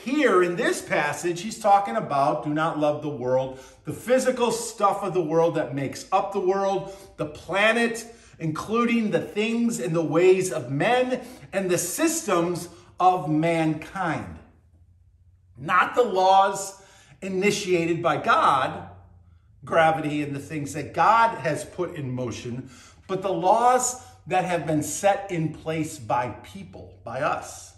Here 0.04 0.44
in 0.44 0.56
this 0.56 0.82
passage, 0.82 1.42
he's 1.42 1.60
talking 1.60 1.96
about 1.96 2.44
do 2.44 2.54
not 2.54 2.80
love 2.80 3.02
the 3.02 3.10
world, 3.10 3.60
the 3.84 3.94
physical 3.94 4.52
stuff 4.52 5.04
of 5.04 5.14
the 5.14 5.22
world 5.22 5.56
that 5.56 5.76
makes 5.76 6.06
up 6.12 6.32
the 6.32 6.40
world, 6.40 6.96
the 7.18 7.26
planet, 7.26 8.06
including 8.40 9.12
the 9.12 9.20
things 9.20 9.80
and 9.80 9.94
the 9.94 10.04
ways 10.04 10.52
of 10.54 10.72
men 10.72 11.22
and 11.52 11.70
the 11.70 11.78
systems 11.78 12.70
of 13.00 13.30
mankind. 13.30 14.40
Not 15.58 15.96
the 15.96 16.04
laws 16.04 16.82
initiated 17.22 18.02
by 18.02 18.18
God, 18.18 18.90
gravity 19.66 20.24
and 20.24 20.34
the 20.34 20.40
things 20.40 20.74
that 20.74 20.94
God 20.94 21.38
has 21.40 21.66
put 21.66 21.96
in 21.96 22.10
motion, 22.10 22.70
but 23.08 23.22
the 23.22 23.34
laws 23.34 24.02
that 24.28 24.46
have 24.46 24.66
been 24.66 24.84
set 24.84 25.30
in 25.30 25.54
place 25.54 26.00
by 26.00 26.30
people, 26.44 26.94
by 27.04 27.22
us, 27.22 27.74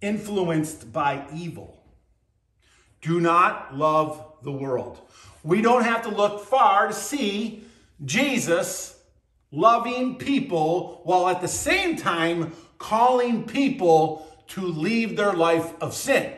influenced 0.00 0.92
by 0.92 1.24
evil. 1.34 1.82
Do 3.00 3.20
not 3.20 3.76
love 3.76 4.24
the 4.42 4.52
world. 4.52 5.00
We 5.42 5.62
don't 5.62 5.84
have 5.84 6.02
to 6.02 6.08
look 6.08 6.44
far 6.44 6.88
to 6.88 6.92
see 6.92 7.64
Jesus 8.04 8.98
loving 9.50 10.16
people 10.16 11.00
while 11.04 11.28
at 11.28 11.40
the 11.40 11.48
same 11.48 11.96
time 11.96 12.52
calling 12.78 13.44
people 13.44 14.26
to 14.48 14.60
leave 14.60 15.16
their 15.16 15.32
life 15.32 15.72
of 15.80 15.94
sin. 15.94 16.32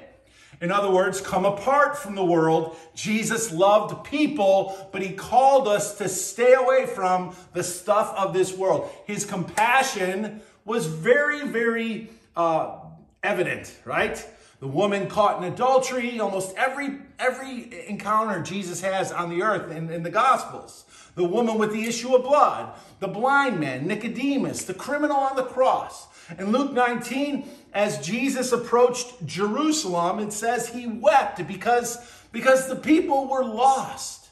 In 0.61 0.71
other 0.71 0.91
words, 0.91 1.23
come 1.23 1.47
apart 1.47 1.97
from 1.97 2.15
the 2.15 2.25
world. 2.25 2.77
Jesus 2.95 3.51
loved 3.51 4.05
people, 4.05 4.89
but 4.93 5.01
he 5.01 5.13
called 5.13 5.67
us 5.67 5.97
to 5.99 6.09
stay 6.09 6.53
away 6.53 6.85
from 6.85 7.35
the 7.55 7.63
stuff 7.63 8.15
of 8.17 8.35
this 8.35 8.55
world. 8.55 8.91
His 9.07 9.25
compassion 9.25 10.43
was 10.67 10.87
very, 10.87 11.47
very 11.47 12.11
uh, 12.37 12.80
evident, 13.23 13.75
right? 13.85 14.25
The 14.61 14.67
woman 14.67 15.09
caught 15.09 15.43
in 15.43 15.51
adultery, 15.51 16.21
almost 16.21 16.55
every 16.57 16.99
every 17.19 17.89
encounter 17.89 18.43
Jesus 18.43 18.81
has 18.83 19.13
on 19.13 19.31
the 19.31 19.43
earth 19.43 19.71
in, 19.71 19.91
in 19.91 20.03
the 20.03 20.11
Gospels. 20.11 20.85
The 21.15 21.25
woman 21.25 21.59
with 21.59 21.73
the 21.73 21.87
issue 21.87 22.15
of 22.15 22.23
blood, 22.23 22.75
the 22.99 23.09
blind 23.09 23.59
man, 23.59 23.87
Nicodemus, 23.87 24.65
the 24.65 24.75
criminal 24.75 25.17
on 25.17 25.37
the 25.37 25.45
cross. 25.45 26.07
In 26.39 26.53
Luke 26.53 26.73
19, 26.73 27.49
as 27.73 28.05
Jesus 28.05 28.53
approached 28.53 29.27
Jerusalem, 29.27 30.21
it 30.21 30.33
says 30.33 30.69
he 30.69 30.87
wept 30.87 31.47
because, 31.47 31.99
because 32.33 32.69
the 32.69 32.77
people 32.77 33.29
were 33.29 33.45
lost. 33.45 34.29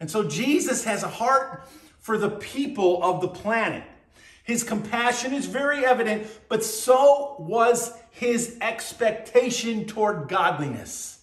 And 0.00 0.10
so 0.10 0.28
Jesus 0.28 0.84
has 0.84 1.02
a 1.02 1.08
heart 1.08 1.68
for 1.98 2.16
the 2.16 2.30
people 2.30 3.02
of 3.02 3.20
the 3.20 3.28
planet. 3.28 3.82
His 4.48 4.64
compassion 4.64 5.34
is 5.34 5.44
very 5.44 5.84
evident, 5.84 6.26
but 6.48 6.64
so 6.64 7.36
was 7.38 7.92
his 8.10 8.56
expectation 8.62 9.84
toward 9.84 10.30
godliness. 10.30 11.20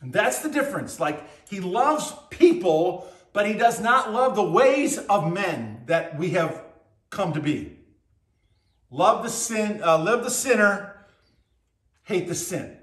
And 0.00 0.12
that's 0.12 0.38
the 0.38 0.48
difference. 0.48 1.00
Like, 1.00 1.28
he 1.50 1.58
loves 1.58 2.14
people, 2.30 3.08
but 3.32 3.48
he 3.48 3.54
does 3.54 3.80
not 3.80 4.12
love 4.12 4.36
the 4.36 4.48
ways 4.48 4.96
of 4.96 5.32
men 5.32 5.82
that 5.86 6.16
we 6.16 6.30
have 6.30 6.62
come 7.10 7.32
to 7.32 7.40
be. 7.40 7.76
Love 8.92 9.24
the 9.24 9.30
sin, 9.30 9.82
uh, 9.82 9.98
live 9.98 10.22
the 10.22 10.30
sinner, 10.30 11.04
hate 12.04 12.28
the 12.28 12.34
sin. 12.36 12.76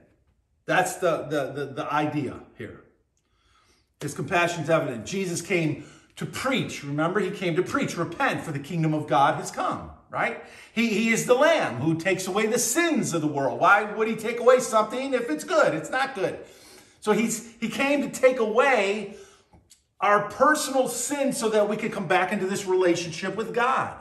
That's 0.65 0.97
the, 0.97 1.25
the, 1.29 1.53
the, 1.53 1.65
the 1.67 1.93
idea 1.93 2.41
here. 2.57 2.83
His 4.01 4.13
compassion 4.13 4.63
is 4.63 4.69
evident. 4.69 5.05
Jesus 5.05 5.41
came 5.41 5.85
to 6.15 6.25
preach. 6.25 6.83
Remember, 6.83 7.19
he 7.19 7.31
came 7.31 7.55
to 7.55 7.63
preach. 7.63 7.97
Repent, 7.97 8.41
for 8.41 8.51
the 8.51 8.59
kingdom 8.59 8.93
of 8.93 9.07
God 9.07 9.35
has 9.35 9.51
come, 9.51 9.91
right? 10.09 10.43
He, 10.73 10.87
he 10.87 11.09
is 11.09 11.25
the 11.25 11.33
Lamb 11.33 11.75
who 11.75 11.95
takes 11.95 12.27
away 12.27 12.47
the 12.47 12.59
sins 12.59 13.13
of 13.13 13.21
the 13.21 13.27
world. 13.27 13.59
Why 13.59 13.83
would 13.83 14.07
he 14.07 14.15
take 14.15 14.39
away 14.39 14.59
something 14.59 15.13
if 15.13 15.29
it's 15.29 15.43
good? 15.43 15.73
It's 15.73 15.89
not 15.89 16.15
good. 16.15 16.39
So 17.01 17.11
he's, 17.11 17.53
he 17.59 17.69
came 17.69 18.01
to 18.01 18.09
take 18.09 18.39
away 18.39 19.15
our 19.99 20.29
personal 20.29 20.87
sin 20.87 21.33
so 21.33 21.49
that 21.49 21.69
we 21.69 21.77
could 21.77 21.91
come 21.91 22.07
back 22.07 22.31
into 22.31 22.45
this 22.45 22.65
relationship 22.65 23.35
with 23.35 23.53
God. 23.53 23.95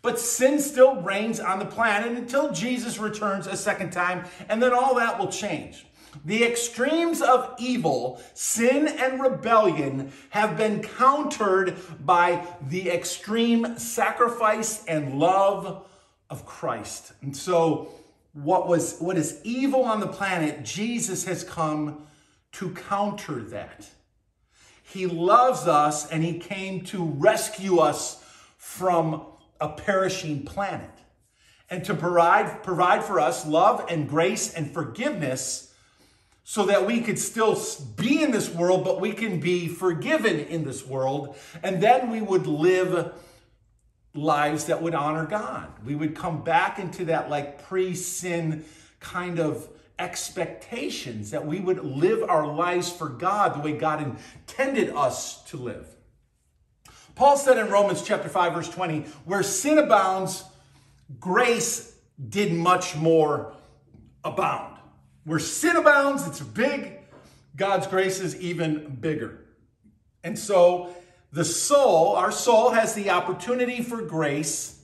But 0.00 0.18
sin 0.18 0.60
still 0.60 1.02
reigns 1.02 1.40
on 1.40 1.58
the 1.58 1.64
planet 1.64 2.16
until 2.16 2.52
Jesus 2.52 2.98
returns 2.98 3.46
a 3.46 3.56
second 3.56 3.90
time, 3.90 4.24
and 4.48 4.62
then 4.62 4.72
all 4.72 4.94
that 4.94 5.18
will 5.18 5.28
change. 5.28 5.86
The 6.24 6.44
extremes 6.44 7.20
of 7.20 7.54
evil, 7.58 8.20
sin 8.34 8.88
and 8.88 9.20
rebellion, 9.20 10.12
have 10.30 10.56
been 10.56 10.82
countered 10.82 11.76
by 12.04 12.46
the 12.68 12.90
extreme 12.90 13.78
sacrifice 13.78 14.84
and 14.86 15.18
love 15.18 15.86
of 16.30 16.46
Christ. 16.46 17.12
And 17.22 17.36
so, 17.36 17.88
what 18.32 18.68
was 18.68 18.98
what 18.98 19.16
is 19.16 19.40
evil 19.44 19.84
on 19.84 20.00
the 20.00 20.06
planet, 20.06 20.64
Jesus 20.64 21.24
has 21.24 21.44
come 21.44 22.06
to 22.52 22.70
counter 22.70 23.42
that. 23.44 23.88
He 24.82 25.06
loves 25.06 25.66
us 25.66 26.10
and 26.10 26.24
he 26.24 26.38
came 26.38 26.82
to 26.86 27.04
rescue 27.04 27.78
us 27.78 28.24
from 28.56 29.26
a 29.60 29.68
perishing 29.68 30.44
planet 30.44 30.90
and 31.70 31.84
to 31.84 31.94
provide, 31.94 32.62
provide 32.62 33.04
for 33.04 33.20
us 33.20 33.46
love 33.46 33.84
and 33.88 34.08
grace 34.08 34.54
and 34.54 34.72
forgiveness 34.72 35.67
so 36.50 36.64
that 36.64 36.86
we 36.86 37.02
could 37.02 37.18
still 37.18 37.60
be 37.96 38.22
in 38.22 38.30
this 38.30 38.48
world, 38.48 38.82
but 38.82 39.02
we 39.02 39.12
can 39.12 39.38
be 39.38 39.68
forgiven 39.68 40.40
in 40.40 40.64
this 40.64 40.86
world. 40.86 41.36
And 41.62 41.78
then 41.78 42.10
we 42.10 42.22
would 42.22 42.46
live 42.46 43.12
lives 44.14 44.64
that 44.64 44.80
would 44.80 44.94
honor 44.94 45.26
God. 45.26 45.70
We 45.84 45.94
would 45.94 46.16
come 46.16 46.42
back 46.42 46.78
into 46.78 47.04
that 47.04 47.28
like 47.28 47.62
pre 47.64 47.94
sin 47.94 48.64
kind 48.98 49.38
of 49.38 49.68
expectations 49.98 51.32
that 51.32 51.44
we 51.44 51.60
would 51.60 51.84
live 51.84 52.22
our 52.22 52.46
lives 52.46 52.90
for 52.90 53.10
God 53.10 53.54
the 53.54 53.60
way 53.60 53.76
God 53.76 54.00
intended 54.00 54.88
us 54.96 55.44
to 55.50 55.58
live. 55.58 55.86
Paul 57.14 57.36
said 57.36 57.58
in 57.58 57.68
Romans 57.68 58.00
chapter 58.00 58.30
5 58.30 58.54
verse 58.54 58.70
20, 58.70 59.00
where 59.26 59.42
sin 59.42 59.76
abounds, 59.76 60.44
grace 61.20 61.94
did 62.30 62.54
much 62.54 62.96
more 62.96 63.52
abound. 64.24 64.67
Where 65.28 65.38
sin 65.38 65.76
abounds, 65.76 66.26
it's 66.26 66.40
big. 66.40 67.00
God's 67.54 67.86
grace 67.86 68.18
is 68.18 68.40
even 68.40 68.96
bigger. 68.96 69.44
And 70.24 70.38
so 70.38 70.94
the 71.32 71.44
soul, 71.44 72.16
our 72.16 72.32
soul 72.32 72.70
has 72.70 72.94
the 72.94 73.10
opportunity 73.10 73.82
for 73.82 74.00
grace, 74.00 74.82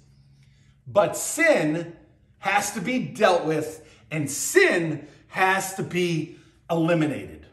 but 0.86 1.16
sin 1.16 1.96
has 2.40 2.72
to 2.74 2.82
be 2.82 2.98
dealt 2.98 3.46
with 3.46 3.90
and 4.10 4.30
sin 4.30 5.08
has 5.28 5.76
to 5.76 5.82
be 5.82 6.36
eliminated. 6.70 7.46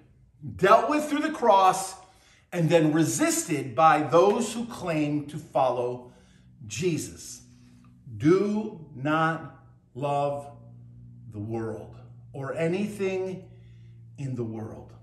Dealt 0.57 0.89
with 0.89 1.05
through 1.05 1.21
the 1.21 1.31
cross 1.31 1.95
and 2.51 2.69
then 2.69 2.91
resisted 2.91 3.73
by 3.73 4.01
those 4.01 4.53
who 4.53 4.65
claim 4.65 5.27
to 5.27 5.37
follow 5.37 6.11
Jesus. 6.67 7.41
Do 8.17 8.85
not 8.93 9.63
love 9.95 10.45
the 11.31 11.39
world 11.39 11.95
or 12.33 12.53
anything 12.55 13.45
in 14.17 14.35
the 14.35 14.43
world. 14.43 14.93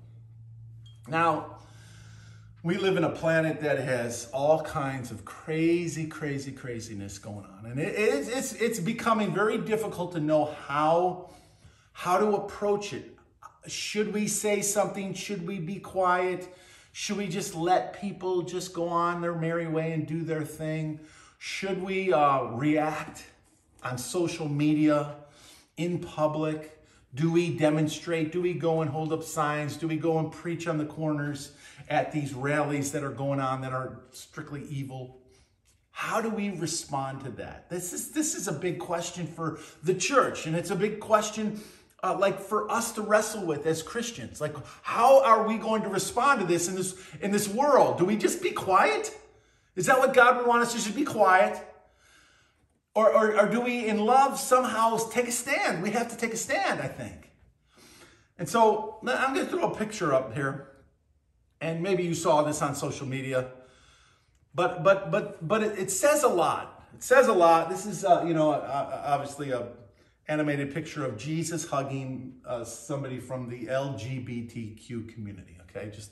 Now, 1.08 1.58
we 2.62 2.76
live 2.76 2.97
in 2.97 3.04
a 3.04 3.11
planet 3.11 3.61
that 3.61 3.78
has 3.78 4.28
all 4.32 4.62
kinds 4.62 5.11
of 5.11 5.25
crazy, 5.25 6.06
crazy, 6.06 6.52
craziness 6.52 7.18
going 7.18 7.47
on. 7.47 7.66
And 7.66 7.78
it, 7.78 7.94
it's, 7.97 8.28
it's, 8.28 8.52
it's 8.54 8.80
becoming 8.80 9.32
very 9.32 9.58
difficult 9.58 10.12
to 10.12 10.20
know 10.20 10.54
how, 10.66 11.30
how 11.92 12.18
to 12.18 12.35
approach 12.35 12.92
it. 12.92 13.16
Should 13.66 14.12
we 14.12 14.26
say 14.26 14.61
something? 14.61 15.14
Should 15.14 15.47
we 15.47 15.58
be 15.58 15.76
quiet? 15.76 16.49
Should 16.92 17.18
we 17.18 17.28
just 17.28 17.54
let 17.54 18.00
people 18.00 18.42
just 18.42 18.75
go 18.75 18.88
on 18.88 19.20
their 19.20 19.35
merry 19.35 19.68
way 19.68 19.92
and 19.92 20.06
do 20.06 20.23
their 20.23 20.42
thing? 20.42 21.00
Should 21.38 21.82
we 21.82 22.12
uh, 22.12 22.44
react 22.47 23.25
on 23.85 23.99
social 23.99 24.49
media, 24.49 25.14
in 25.76 26.00
public? 26.00 26.77
Do 27.15 27.33
we 27.33 27.57
demonstrate? 27.57 28.33
Do 28.33 28.43
we 28.43 28.53
go 28.53 28.83
and 28.83 28.91
hold 28.91 29.12
up 29.12 29.23
signs? 29.23 29.77
Do 29.77 29.88
we 29.88 29.97
go 29.97 30.19
and 30.19 30.31
preach 30.31 30.67
on 30.67 30.77
the 30.77 30.85
corners 30.85 31.53
at 31.88 32.12
these 32.12 32.35
rallies 32.35 32.93
that 32.93 33.03
are 33.03 33.11
going 33.11 33.41
on 33.41 33.62
that 33.62 33.73
are 33.73 34.00
strictly 34.12 34.65
evil? 34.69 35.19
How 35.91 36.21
do 36.21 36.29
we 36.29 36.50
respond 36.50 37.25
to 37.25 37.31
that? 37.33 37.71
This 37.71 37.93
is 37.93 38.11
this 38.11 38.35
is 38.35 38.47
a 38.47 38.53
big 38.53 38.79
question 38.79 39.27
for 39.27 39.59
the 39.83 39.95
church, 39.95 40.47
and 40.47 40.55
it's 40.55 40.71
a 40.71 40.77
big 40.77 41.00
question 41.00 41.61
uh, 42.05 42.17
like 42.17 42.38
for 42.38 42.71
us 42.71 42.93
to 42.93 43.03
wrestle 43.03 43.45
with 43.45 43.67
as 43.67 43.83
Christians. 43.83 44.41
Like, 44.41 44.55
how 44.83 45.23
are 45.25 45.49
we 45.49 45.57
going 45.57 45.83
to 45.83 45.88
respond 45.88 46.41
to 46.41 46.47
this 46.47 46.69
in 46.69 46.77
this 46.77 46.95
in 47.21 47.31
this 47.31 47.49
world? 47.49 47.99
Do 47.99 48.05
we 48.05 48.17
just 48.17 48.43
be 48.43 48.50
quiet? 48.50 49.19
Is 49.77 49.87
that 49.87 49.99
what 49.99 50.15
God 50.15 50.37
would 50.37 50.47
want 50.47 50.62
us 50.62 50.73
to 50.73 50.79
just 50.79 50.95
be 50.95 51.05
quiet? 51.05 51.59
Or, 52.99 53.12
or, 53.12 53.40
or 53.43 53.49
do 53.49 53.61
we, 53.61 53.87
in 53.87 53.99
love, 54.05 54.40
somehow 54.40 54.97
take 54.97 55.28
a 55.28 55.31
stand? 55.31 55.85
We 55.85 55.93
have 55.93 56.09
to 56.09 56.17
take 56.17 56.35
a 56.35 56.37
stand, 56.37 56.81
I 56.81 56.88
think. 56.88 57.31
And 58.40 58.49
so 58.49 58.99
I'm 59.07 59.35
going 59.35 59.47
to 59.47 59.52
throw 59.52 59.71
a 59.71 59.76
picture 59.76 60.12
up 60.12 60.35
here, 60.35 60.73
and 61.61 61.81
maybe 61.81 62.02
you 62.02 62.12
saw 62.12 62.43
this 62.43 62.61
on 62.61 62.75
social 62.75 63.07
media, 63.07 63.52
but 64.52 64.83
but 64.83 65.12
but 65.12 65.47
but 65.47 65.62
it, 65.62 65.78
it 65.78 65.90
says 65.93 66.25
a 66.25 66.28
lot. 66.28 66.88
It 66.93 67.05
says 67.05 67.28
a 67.28 67.33
lot. 67.33 67.71
This 67.71 67.87
is 67.87 68.05
uh, 68.05 68.25
you 68.26 68.35
know 68.35 68.50
obviously 68.50 69.52
a 69.52 69.69
animated 70.26 70.75
picture 70.75 71.05
of 71.05 71.17
Jesus 71.17 71.69
hugging 71.69 72.35
uh, 72.45 72.64
somebody 72.64 73.21
from 73.21 73.49
the 73.49 73.67
LGBTQ 73.67 75.14
community. 75.14 75.57
Okay, 75.71 75.88
just 75.95 76.11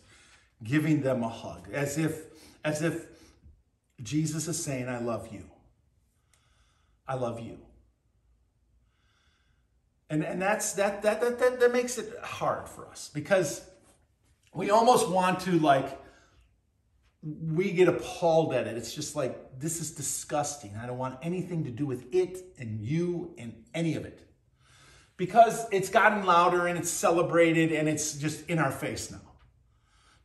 giving 0.62 1.02
them 1.02 1.24
a 1.24 1.28
hug, 1.28 1.68
as 1.72 1.98
if 1.98 2.26
as 2.64 2.82
if 2.82 3.06
Jesus 4.04 4.46
is 4.46 4.62
saying, 4.62 4.88
"I 4.88 5.00
love 5.00 5.32
you. 5.32 5.50
I 7.06 7.14
love 7.14 7.40
you." 7.40 7.58
And 10.08 10.24
and 10.24 10.40
that's 10.40 10.74
that 10.74 11.02
that 11.02 11.20
that 11.20 11.38
that, 11.38 11.60
that 11.60 11.72
makes 11.72 11.98
it 11.98 12.12
hard 12.22 12.68
for 12.68 12.86
us 12.86 13.10
because 13.12 13.68
we 14.54 14.70
almost 14.70 15.08
want 15.08 15.40
to 15.40 15.58
like 15.58 15.98
we 17.22 17.72
get 17.72 17.88
appalled 17.88 18.54
at 18.54 18.66
it. 18.66 18.76
It's 18.76 18.94
just 18.94 19.16
like, 19.16 19.58
this 19.58 19.80
is 19.80 19.92
disgusting. 19.92 20.76
I 20.76 20.86
don't 20.86 20.98
want 20.98 21.18
anything 21.22 21.64
to 21.64 21.70
do 21.70 21.86
with 21.86 22.14
it 22.14 22.38
and 22.58 22.80
you 22.80 23.34
and 23.38 23.64
any 23.74 23.96
of 23.96 24.04
it. 24.04 24.20
Because 25.16 25.66
it's 25.72 25.88
gotten 25.88 26.24
louder 26.24 26.66
and 26.66 26.78
it's 26.78 26.90
celebrated 26.90 27.72
and 27.72 27.88
it's 27.88 28.14
just 28.14 28.48
in 28.48 28.58
our 28.58 28.70
face 28.70 29.10
now. 29.10 29.25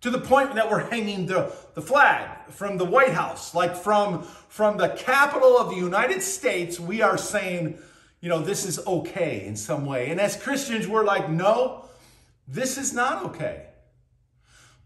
To 0.01 0.10
the 0.10 0.20
point 0.20 0.55
that 0.55 0.70
we're 0.70 0.89
hanging 0.89 1.27
the, 1.27 1.53
the 1.75 1.81
flag 1.81 2.50
from 2.50 2.77
the 2.77 2.86
White 2.86 3.13
House, 3.13 3.53
like 3.53 3.75
from, 3.75 4.24
from 4.50 4.77
the 4.77 4.89
capital 4.89 5.58
of 5.58 5.70
the 5.70 5.75
United 5.75 6.24
States, 6.24 6.79
we 6.79 7.01
are 7.01 7.17
saying, 7.17 7.77
you 8.20 8.29
know, 8.29 8.41
this 8.41 8.65
is 8.65 8.86
okay 8.86 9.46
in 9.46 9.55
some 9.55 9.86
way. 9.86 10.10
And 10.10 10.20
as 10.20 10.36
Christians, 10.36 10.88
we're 10.88 11.03
like, 11.03 11.29
no, 11.29 11.86
this 12.48 12.77
is 12.77 12.93
not 12.93 13.25
okay. 13.25 13.67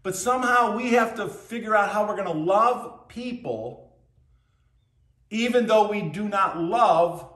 But 0.02 0.14
somehow 0.14 0.76
we 0.76 0.90
have 0.90 1.16
to 1.16 1.28
figure 1.28 1.74
out 1.74 1.90
how 1.90 2.06
we're 2.06 2.14
going 2.14 2.28
to 2.28 2.32
love 2.32 3.08
people, 3.08 3.96
even 5.30 5.66
though 5.66 5.88
we 5.88 6.02
do 6.02 6.28
not 6.28 6.60
love 6.60 7.28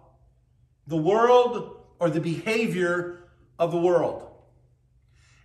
the 0.87 0.97
world 0.97 1.81
or 1.99 2.11
the 2.11 2.21
behavior 2.21 3.25
of 3.59 3.73
the 3.73 3.79
world. 3.79 4.30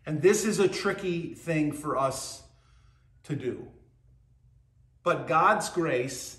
And 0.06 0.22
this 0.22 0.46
is 0.46 0.60
a 0.60 0.68
tricky 0.68 1.34
thing 1.34 1.72
for 1.72 1.98
us 1.98 2.44
to 3.24 3.36
do. 3.36 3.68
But 5.04 5.28
God's 5.28 5.70
grace, 5.70 6.38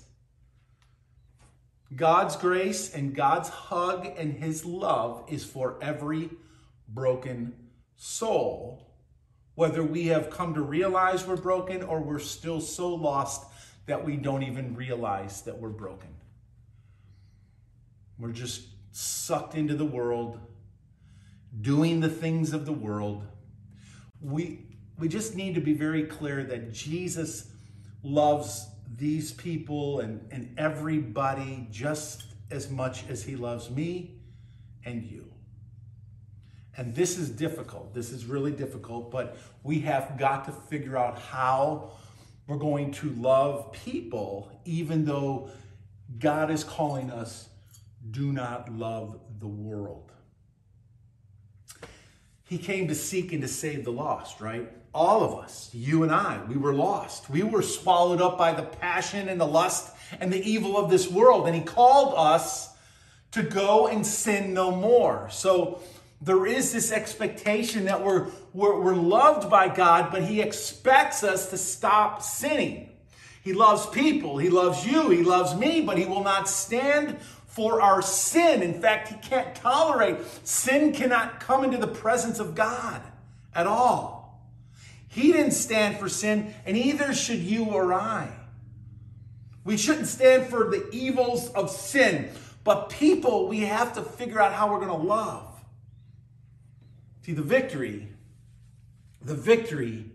God's 1.95 2.35
grace 2.35 2.93
and 2.93 3.15
God's 3.15 3.49
hug 3.49 4.07
and 4.17 4.33
his 4.33 4.65
love 4.65 5.25
is 5.29 5.43
for 5.43 5.77
every 5.81 6.29
broken 6.87 7.53
soul 7.95 8.87
whether 9.57 9.81
we 9.81 10.05
have 10.05 10.29
come 10.29 10.53
to 10.53 10.61
realize 10.61 11.25
we're 11.25 11.35
broken 11.35 11.81
or 11.81 11.99
we're 11.99 12.19
still 12.19 12.61
so 12.61 12.93
lost 12.93 13.43
that 13.87 14.05
we 14.05 14.15
don't 14.15 14.43
even 14.43 14.75
realize 14.75 15.41
that 15.41 15.57
we're 15.57 15.69
broken. 15.69 16.09
We're 18.19 18.33
just 18.33 18.67
sucked 18.91 19.55
into 19.55 19.73
the 19.73 19.83
world, 19.83 20.39
doing 21.59 22.01
the 22.01 22.09
things 22.09 22.53
of 22.53 22.67
the 22.67 22.71
world. 22.71 23.25
We, 24.21 24.65
we 24.97 25.07
just 25.07 25.35
need 25.35 25.55
to 25.55 25.61
be 25.61 25.73
very 25.73 26.03
clear 26.03 26.43
that 26.43 26.71
Jesus 26.71 27.49
loves 28.03 28.67
these 28.95 29.31
people 29.31 29.99
and, 29.99 30.27
and 30.31 30.53
everybody 30.57 31.67
just 31.71 32.25
as 32.49 32.69
much 32.69 33.07
as 33.09 33.23
he 33.23 33.35
loves 33.35 33.69
me 33.69 34.15
and 34.85 35.03
you. 35.03 35.31
And 36.77 36.93
this 36.93 37.17
is 37.17 37.29
difficult. 37.29 37.93
This 37.93 38.11
is 38.11 38.25
really 38.25 38.51
difficult, 38.51 39.11
but 39.11 39.37
we 39.63 39.79
have 39.81 40.17
got 40.17 40.45
to 40.45 40.51
figure 40.51 40.95
out 40.95 41.17
how 41.17 41.91
we're 42.45 42.57
going 42.57 42.91
to 42.93 43.09
love 43.11 43.71
people, 43.71 44.49
even 44.63 45.03
though 45.03 45.49
God 46.19 46.49
is 46.49 46.63
calling 46.63 47.11
us, 47.11 47.49
do 48.11 48.31
not 48.31 48.71
love 48.71 49.19
the 49.39 49.47
world. 49.47 50.11
He 52.47 52.57
came 52.57 52.87
to 52.87 52.95
seek 52.95 53.33
and 53.33 53.41
to 53.41 53.47
save 53.47 53.83
the 53.83 53.91
lost, 53.91 54.39
right? 54.39 54.71
All 54.93 55.23
of 55.23 55.43
us, 55.43 55.69
you 55.73 56.03
and 56.03 56.11
I, 56.11 56.41
we 56.47 56.55
were 56.55 56.73
lost. 56.73 57.29
We 57.29 57.43
were 57.43 57.61
swallowed 57.61 58.21
up 58.21 58.37
by 58.37 58.53
the 58.53 58.63
passion 58.63 59.27
and 59.27 59.39
the 59.39 59.47
lust 59.47 59.93
and 60.19 60.31
the 60.31 60.41
evil 60.41 60.77
of 60.77 60.89
this 60.89 61.11
world. 61.11 61.45
And 61.45 61.55
He 61.55 61.61
called 61.61 62.13
us 62.17 62.73
to 63.31 63.43
go 63.43 63.87
and 63.87 64.05
sin 64.05 64.53
no 64.53 64.71
more. 64.71 65.27
So, 65.29 65.81
there 66.19 66.47
is 66.47 66.73
this 66.73 66.91
expectation 66.91 67.85
that 67.85 68.03
we're, 68.03 68.27
we're, 68.51 68.81
we're 68.81 68.95
loved 68.95 69.51
by 69.51 69.67
God, 69.67 70.11
but 70.11 70.23
He 70.23 70.41
expects 70.41 71.23
us 71.23 71.51
to 71.51 71.57
stop 71.57 72.23
sinning. 72.23 72.89
He 73.43 73.53
loves 73.53 73.85
people, 73.87 74.37
He 74.37 74.49
loves 74.49 74.85
you, 74.85 75.09
He 75.09 75.23
loves 75.23 75.55
me, 75.55 75.81
but 75.81 75.97
He 75.97 76.05
will 76.05 76.23
not 76.23 76.49
stand 76.49 77.17
for 77.57 77.81
our 77.81 78.03
sin. 78.03 78.61
In 78.61 78.79
fact, 78.79 79.07
He 79.07 79.15
can't 79.15 79.55
tolerate. 79.55 80.17
Sin 80.43 80.93
cannot 80.93 81.39
come 81.39 81.63
into 81.63 81.77
the 81.77 81.87
presence 81.87 82.37
of 82.37 82.53
God 82.53 83.01
at 83.55 83.65
all. 83.65 84.47
He 85.07 85.31
didn't 85.31 85.53
stand 85.53 85.97
for 85.97 86.07
sin, 86.07 86.53
and 86.67 86.77
either 86.77 87.15
should 87.15 87.39
you 87.39 87.65
or 87.65 87.95
I. 87.95 88.29
We 89.63 89.75
shouldn't 89.75 90.05
stand 90.05 90.51
for 90.51 90.69
the 90.69 90.87
evils 90.91 91.49
of 91.53 91.71
sin, 91.71 92.29
but 92.63 92.89
people 92.89 93.47
we 93.47 93.61
have 93.61 93.93
to 93.95 94.03
figure 94.03 94.39
out 94.39 94.53
how 94.53 94.71
we're 94.71 94.85
going 94.85 95.01
to 95.01 95.07
love. 95.07 95.59
See, 97.23 97.33
the 97.33 97.41
victory, 97.41 98.07
the 99.19 99.33
victory 99.33 100.05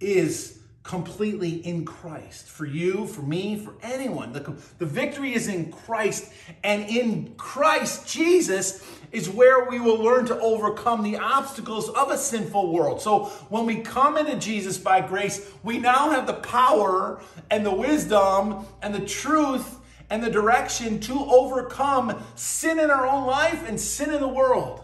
is 0.00 0.58
completely 0.82 1.50
in 1.66 1.84
Christ. 1.84 2.48
For 2.48 2.66
you, 2.66 3.06
for 3.06 3.22
me, 3.22 3.56
for 3.56 3.74
anyone. 3.82 4.32
The, 4.32 4.54
the 4.78 4.86
victory 4.86 5.34
is 5.34 5.46
in 5.46 5.70
Christ. 5.70 6.32
And 6.64 6.88
in 6.88 7.34
Christ 7.36 8.08
Jesus 8.08 8.84
is 9.12 9.28
where 9.28 9.68
we 9.68 9.78
will 9.78 10.02
learn 10.02 10.26
to 10.26 10.40
overcome 10.40 11.02
the 11.02 11.18
obstacles 11.18 11.88
of 11.90 12.10
a 12.10 12.18
sinful 12.18 12.72
world. 12.72 13.00
So 13.00 13.26
when 13.48 13.66
we 13.66 13.76
come 13.76 14.16
into 14.16 14.36
Jesus 14.36 14.78
by 14.78 15.00
grace, 15.00 15.50
we 15.62 15.78
now 15.78 16.10
have 16.10 16.26
the 16.26 16.34
power 16.34 17.22
and 17.50 17.64
the 17.64 17.74
wisdom 17.74 18.66
and 18.80 18.94
the 18.94 19.06
truth 19.06 19.78
and 20.10 20.22
the 20.22 20.30
direction 20.30 20.98
to 21.00 21.14
overcome 21.14 22.22
sin 22.34 22.80
in 22.80 22.90
our 22.90 23.06
own 23.06 23.26
life 23.26 23.66
and 23.68 23.80
sin 23.80 24.12
in 24.12 24.20
the 24.20 24.28
world 24.28 24.82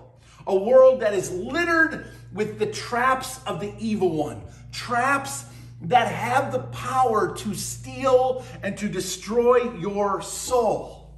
a 0.48 0.56
world 0.56 1.00
that 1.00 1.12
is 1.12 1.30
littered 1.30 2.06
with 2.32 2.58
the 2.58 2.66
traps 2.66 3.40
of 3.44 3.60
the 3.60 3.72
evil 3.78 4.10
one, 4.10 4.42
traps 4.72 5.44
that 5.82 6.08
have 6.08 6.52
the 6.52 6.60
power 6.60 7.34
to 7.36 7.54
steal 7.54 8.44
and 8.62 8.76
to 8.78 8.88
destroy 8.88 9.72
your 9.78 10.20
soul. 10.22 11.14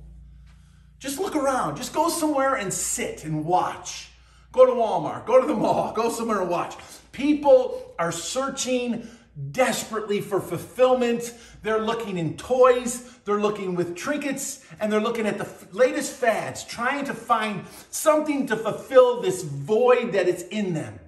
Just 0.99 1.19
look 1.19 1.35
around, 1.35 1.77
just 1.77 1.95
go 1.95 2.11
somewhere 2.11 2.57
and 2.57 2.73
sit 2.73 3.25
and 3.25 3.45
watch. 3.45 4.11
Go 4.53 4.67
to 4.67 4.73
Walmart, 4.73 5.27
go 5.27 5.41
to 5.41 5.47
the 5.47 5.55
mall, 5.55 5.93
go 5.93 6.11
somewhere 6.11 6.43
and 6.43 6.51
watch. 6.51 6.75
People 7.13 7.95
are 7.99 8.13
searching 8.13 9.09
desperately 9.53 10.21
for 10.21 10.41
fulfillment. 10.41 11.33
They're 11.63 11.81
looking 11.81 12.19
in 12.19 12.37
toys, 12.37 13.19
they're 13.25 13.41
looking 13.41 13.75
with 13.75 13.97
trinkets, 13.97 14.65
and 14.79 14.93
they're 14.93 15.01
looking 15.01 15.27
at 15.27 15.39
the 15.39 15.49
latest 15.73 16.13
fads, 16.13 16.65
trying 16.65 17.05
to 17.07 17.15
find 17.15 17.65
something 17.91 18.47
to 18.49 18.57
fulfill 18.57 19.23
this 19.23 19.43
void 19.43 20.13
that 20.13 20.29
is 20.29 20.43
in 20.49 20.75
them. 20.75 20.99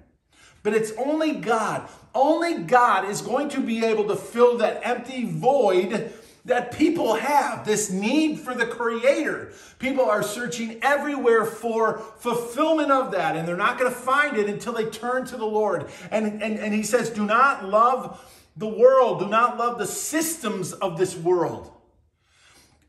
But 0.63 0.73
it's 0.73 0.91
only 0.97 1.33
God. 1.33 1.87
Only 2.15 2.63
God 2.63 3.09
is 3.09 3.21
going 3.21 3.49
to 3.49 3.59
be 3.59 3.83
able 3.85 4.07
to 4.07 4.15
fill 4.15 4.57
that 4.57 4.81
empty 4.83 5.25
void 5.25 6.13
that 6.45 6.73
people 6.73 7.15
have 7.15 7.65
this 7.65 7.89
need 7.89 8.39
for 8.39 8.53
the 8.53 8.65
creator. 8.65 9.53
People 9.79 10.03
are 10.05 10.21
searching 10.21 10.77
everywhere 10.81 11.45
for 11.45 11.99
fulfillment 12.17 12.91
of 12.91 13.11
that, 13.11 13.37
and 13.37 13.47
they're 13.47 13.55
not 13.55 13.79
going 13.79 13.91
to 13.91 13.97
find 13.97 14.37
it 14.37 14.49
until 14.49 14.73
they 14.73 14.85
turn 14.85 15.25
to 15.27 15.37
the 15.37 15.45
Lord. 15.45 15.89
And, 16.11 16.43
and, 16.43 16.59
and 16.59 16.73
he 16.73 16.83
says, 16.83 17.09
Do 17.09 17.25
not 17.25 17.65
love 17.65 18.19
the 18.57 18.67
world, 18.67 19.19
do 19.19 19.27
not 19.27 19.57
love 19.57 19.77
the 19.77 19.87
systems 19.87 20.73
of 20.73 20.97
this 20.97 21.15
world 21.15 21.71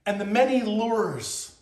and 0.05 0.21
the 0.21 0.25
many 0.25 0.63
lures. 0.63 1.57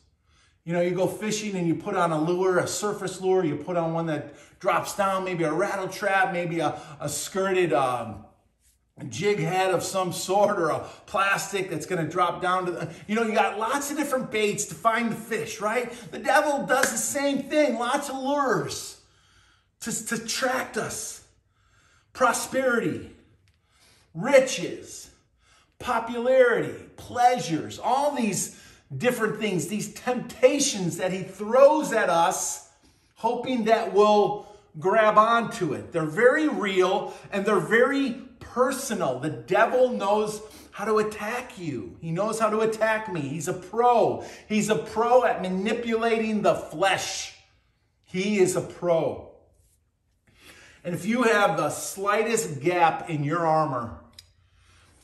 You 0.65 0.73
know, 0.73 0.81
you 0.81 0.93
go 0.93 1.07
fishing 1.07 1.57
and 1.57 1.67
you 1.67 1.75
put 1.75 1.97
on 1.97 2.13
a 2.13 2.21
lure, 2.21 2.59
a 2.59 2.67
surface 2.67 3.21
lure, 3.21 3.45
you 3.45 3.57
put 3.57 3.77
on 3.77 3.93
one 3.93 4.07
that 4.07 4.35
drops 4.63 4.95
down, 4.95 5.25
maybe 5.25 5.43
a 5.43 5.53
rattle 5.53 5.89
trap, 5.89 6.33
maybe 6.33 6.61
a, 6.61 6.81
a 7.01 7.09
skirted 7.09 7.73
um, 7.73 8.25
jig 9.09 9.41
head 9.41 9.75
of 9.75 9.83
some 9.83 10.13
sort 10.13 10.57
or 10.57 10.71
a 10.71 10.79
plastic 11.07 11.69
that's 11.69 11.85
going 11.85 12.01
to 12.03 12.09
drop 12.09 12.41
down 12.41 12.67
to 12.67 12.71
the, 12.71 12.89
you 13.09 13.17
know, 13.17 13.25
you 13.25 13.33
got 13.35 13.59
lots 13.59 13.91
of 13.91 13.97
different 13.97 14.31
baits 14.31 14.67
to 14.67 14.77
find 14.77 15.11
the 15.11 15.17
fish, 15.17 15.61
right? 15.61 15.91
The 16.13 16.21
devil 16.21 16.65
does 16.65 16.93
the 16.93 16.97
same 16.97 17.43
thing, 17.43 17.77
lots 17.77 18.09
of 18.09 18.15
lures 18.15 19.01
to, 19.81 20.07
to 20.07 20.15
attract 20.15 20.77
us. 20.77 21.25
Prosperity, 22.13 23.11
riches, 24.15 25.11
popularity, 25.81 26.85
pleasures, 26.97 27.81
all 27.81 28.15
these 28.15 28.61
different 28.97 29.41
things, 29.41 29.67
these 29.67 29.93
temptations 29.93 30.99
that 30.99 31.13
he 31.13 31.25
throws 31.25 31.93
at 31.93 32.09
us, 32.09 32.69
hoping 33.17 33.65
that 33.65 33.93
we'll 33.93 34.52
grab 34.79 35.19
onto 35.19 35.75
it. 35.75 35.93
They're 35.93 36.05
very 36.05 36.49
real 36.49 37.15
and 37.31 37.45
they're 37.45 37.61
very 37.61 38.23
personal. 38.41 39.19
The 39.19 39.31
devil 39.31 39.91
knows 39.91 40.43
how 40.73 40.87
to 40.87 40.99
attack 40.99 41.59
you. 41.59 41.97
He 42.01 42.11
knows 42.11 42.39
how 42.39 42.49
to 42.49 42.61
attack 42.61 43.13
me. 43.13 43.21
He's 43.21 43.49
a 43.49 43.53
pro. 43.53 44.25
He's 44.49 44.71
a 44.71 44.77
pro 44.77 45.25
at 45.25 45.43
manipulating 45.43 46.43
the 46.43 46.55
flesh. 46.55 47.37
He 48.05 48.39
is 48.39 48.57
a 48.57 48.63
pro. 48.63 49.31
And 50.85 50.95
if 50.95 51.05
you 51.07 51.23
have 51.23 51.57
the 51.57 51.71
slightest 51.71 52.61
gap 52.61 53.09
in 53.09 53.23
your 53.23 53.47
armor, 53.47 53.99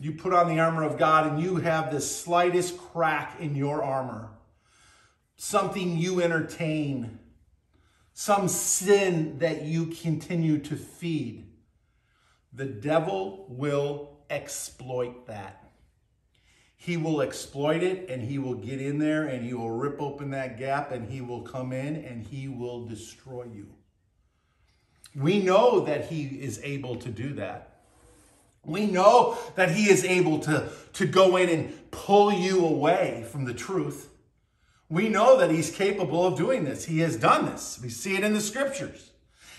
you 0.00 0.12
put 0.12 0.32
on 0.32 0.48
the 0.48 0.60
armor 0.60 0.84
of 0.84 0.98
God 0.98 1.26
and 1.26 1.40
you 1.40 1.56
have 1.56 1.92
the 1.92 2.00
slightest 2.00 2.78
crack 2.78 3.36
in 3.40 3.54
your 3.54 3.82
armor, 3.82 4.30
something 5.36 5.96
you 5.96 6.22
entertain, 6.22 7.18
some 8.18 8.48
sin 8.48 9.38
that 9.38 9.62
you 9.62 9.86
continue 9.86 10.58
to 10.58 10.74
feed, 10.74 11.46
the 12.52 12.64
devil 12.64 13.46
will 13.48 14.18
exploit 14.28 15.28
that. 15.28 15.70
He 16.74 16.96
will 16.96 17.20
exploit 17.20 17.84
it 17.84 18.10
and 18.10 18.20
he 18.20 18.40
will 18.40 18.56
get 18.56 18.80
in 18.80 18.98
there 18.98 19.22
and 19.28 19.46
he 19.46 19.54
will 19.54 19.70
rip 19.70 20.02
open 20.02 20.32
that 20.32 20.58
gap 20.58 20.90
and 20.90 21.08
he 21.08 21.20
will 21.20 21.42
come 21.42 21.72
in 21.72 21.94
and 21.94 22.26
he 22.26 22.48
will 22.48 22.86
destroy 22.86 23.44
you. 23.54 23.68
We 25.14 25.40
know 25.40 25.78
that 25.84 26.06
he 26.06 26.24
is 26.24 26.60
able 26.64 26.96
to 26.96 27.10
do 27.10 27.34
that. 27.34 27.82
We 28.64 28.86
know 28.86 29.38
that 29.54 29.70
he 29.70 29.88
is 29.88 30.04
able 30.04 30.40
to, 30.40 30.68
to 30.94 31.06
go 31.06 31.36
in 31.36 31.48
and 31.50 31.90
pull 31.92 32.32
you 32.32 32.66
away 32.66 33.28
from 33.30 33.44
the 33.44 33.54
truth. 33.54 34.10
We 34.90 35.08
know 35.08 35.36
that 35.38 35.50
he's 35.50 35.70
capable 35.70 36.26
of 36.26 36.36
doing 36.36 36.64
this. 36.64 36.84
He 36.86 37.00
has 37.00 37.16
done 37.16 37.46
this. 37.46 37.78
We 37.82 37.90
see 37.90 38.16
it 38.16 38.24
in 38.24 38.32
the 38.32 38.40
scriptures. 38.40 39.10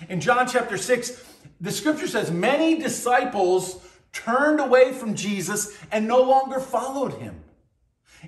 In 0.08 0.22
John 0.22 0.48
chapter 0.48 0.78
6, 0.78 1.24
the 1.62 1.72
scripture 1.72 2.08
says, 2.08 2.32
Many 2.32 2.80
disciples 2.80 3.86
turned 4.12 4.60
away 4.60 4.94
from 4.94 5.14
Jesus 5.14 5.78
and 5.92 6.08
no 6.08 6.22
longer 6.24 6.60
followed 6.60 7.14
him. 7.14 7.44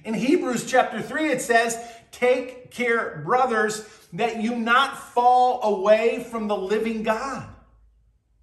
In 0.04 0.14
Hebrews 0.14 0.70
chapter 0.70 1.02
3, 1.02 1.30
it 1.30 1.42
says, 1.42 1.78
Take 2.12 2.72
care, 2.72 3.22
brothers, 3.26 3.88
that 4.14 4.42
you 4.42 4.56
not 4.56 4.98
fall 4.98 5.64
away 5.64 6.24
from 6.30 6.48
the 6.48 6.58
living 6.58 7.04
God. 7.04 7.48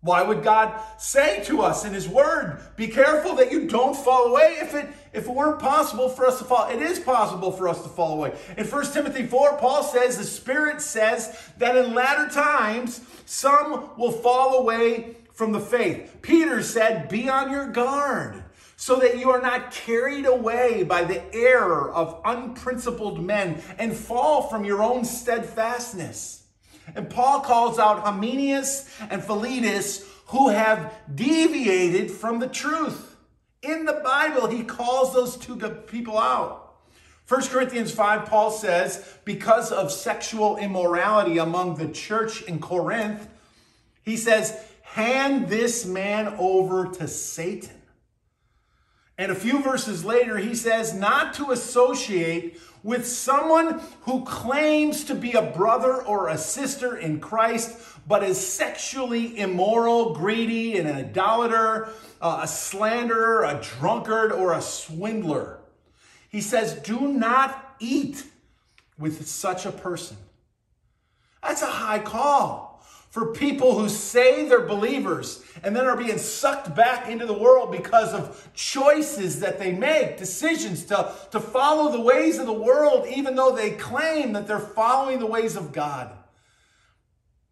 Why 0.00 0.22
would 0.22 0.44
God 0.44 0.80
say 0.98 1.42
to 1.44 1.62
us 1.62 1.84
in 1.84 1.92
His 1.92 2.08
Word, 2.08 2.60
be 2.76 2.86
careful 2.86 3.34
that 3.36 3.50
you 3.50 3.66
don't 3.66 3.96
fall 3.96 4.26
away? 4.26 4.58
If 4.60 4.74
it, 4.74 4.86
if 5.12 5.26
it 5.26 5.30
weren't 5.30 5.58
possible 5.58 6.08
for 6.08 6.24
us 6.24 6.38
to 6.38 6.44
fall, 6.44 6.70
it 6.70 6.80
is 6.80 7.00
possible 7.00 7.50
for 7.50 7.68
us 7.68 7.82
to 7.82 7.88
fall 7.88 8.12
away. 8.12 8.38
In 8.56 8.64
1 8.64 8.92
Timothy 8.92 9.26
4, 9.26 9.56
Paul 9.58 9.82
says, 9.82 10.16
the 10.16 10.24
Spirit 10.24 10.80
says 10.80 11.36
that 11.58 11.76
in 11.76 11.94
latter 11.94 12.32
times 12.32 13.00
some 13.26 13.90
will 13.96 14.12
fall 14.12 14.58
away 14.58 15.16
from 15.32 15.50
the 15.50 15.60
faith. 15.60 16.18
Peter 16.22 16.62
said, 16.62 17.08
be 17.08 17.28
on 17.28 17.50
your 17.50 17.66
guard 17.68 18.44
so 18.76 19.00
that 19.00 19.18
you 19.18 19.30
are 19.30 19.42
not 19.42 19.72
carried 19.72 20.26
away 20.26 20.84
by 20.84 21.02
the 21.02 21.22
error 21.34 21.92
of 21.92 22.20
unprincipled 22.24 23.20
men 23.20 23.60
and 23.76 23.96
fall 23.96 24.42
from 24.42 24.64
your 24.64 24.80
own 24.80 25.04
steadfastness. 25.04 26.37
And 26.94 27.10
Paul 27.10 27.40
calls 27.40 27.78
out 27.78 28.00
Hymenaeus 28.00 28.88
and 29.10 29.22
Philetus 29.22 30.04
who 30.26 30.48
have 30.48 30.94
deviated 31.14 32.10
from 32.10 32.38
the 32.38 32.48
truth. 32.48 33.16
In 33.62 33.86
the 33.86 34.00
Bible, 34.04 34.46
he 34.46 34.62
calls 34.62 35.12
those 35.14 35.36
two 35.36 35.56
people 35.86 36.18
out. 36.18 36.76
1 37.28 37.42
Corinthians 37.48 37.92
5, 37.92 38.26
Paul 38.26 38.50
says, 38.50 39.18
because 39.24 39.70
of 39.70 39.92
sexual 39.92 40.56
immorality 40.56 41.38
among 41.38 41.76
the 41.76 41.88
church 41.88 42.42
in 42.42 42.58
Corinth, 42.58 43.28
he 44.02 44.16
says, 44.16 44.58
hand 44.82 45.48
this 45.48 45.84
man 45.84 46.34
over 46.38 46.86
to 46.86 47.06
Satan 47.06 47.77
and 49.18 49.32
a 49.32 49.34
few 49.34 49.60
verses 49.60 50.04
later, 50.04 50.38
he 50.38 50.54
says 50.54 50.94
not 50.94 51.34
to 51.34 51.50
associate 51.50 52.60
with 52.84 53.04
someone 53.04 53.80
who 54.02 54.24
claims 54.24 55.02
to 55.04 55.14
be 55.14 55.32
a 55.32 55.42
brother 55.42 56.00
or 56.04 56.28
a 56.28 56.38
sister 56.38 56.96
in 56.96 57.18
Christ, 57.18 57.76
but 58.06 58.22
is 58.22 58.38
sexually 58.38 59.36
immoral, 59.36 60.14
greedy, 60.14 60.78
an 60.78 60.86
idolater, 60.86 61.88
uh, 62.22 62.40
a 62.42 62.46
slanderer, 62.46 63.42
a 63.44 63.60
drunkard, 63.60 64.30
or 64.30 64.52
a 64.52 64.62
swindler. 64.62 65.58
He 66.30 66.40
says, 66.40 66.74
do 66.74 67.08
not 67.08 67.74
eat 67.80 68.24
with 68.96 69.26
such 69.26 69.66
a 69.66 69.72
person. 69.72 70.16
That's 71.42 71.62
a 71.62 71.66
high 71.66 71.98
call 71.98 72.67
for 73.18 73.32
people 73.32 73.76
who 73.76 73.88
say 73.88 74.48
they're 74.48 74.60
believers 74.60 75.42
and 75.64 75.74
then 75.74 75.86
are 75.86 75.96
being 75.96 76.18
sucked 76.18 76.76
back 76.76 77.08
into 77.08 77.26
the 77.26 77.32
world 77.32 77.72
because 77.72 78.12
of 78.14 78.48
choices 78.54 79.40
that 79.40 79.58
they 79.58 79.72
make, 79.72 80.16
decisions 80.16 80.84
to, 80.84 81.12
to 81.32 81.40
follow 81.40 81.90
the 81.90 82.00
ways 82.00 82.38
of 82.38 82.46
the 82.46 82.52
world, 82.52 83.08
even 83.08 83.34
though 83.34 83.50
they 83.50 83.72
claim 83.72 84.34
that 84.34 84.46
they're 84.46 84.60
following 84.60 85.18
the 85.18 85.26
ways 85.26 85.56
of 85.56 85.72
God. 85.72 86.16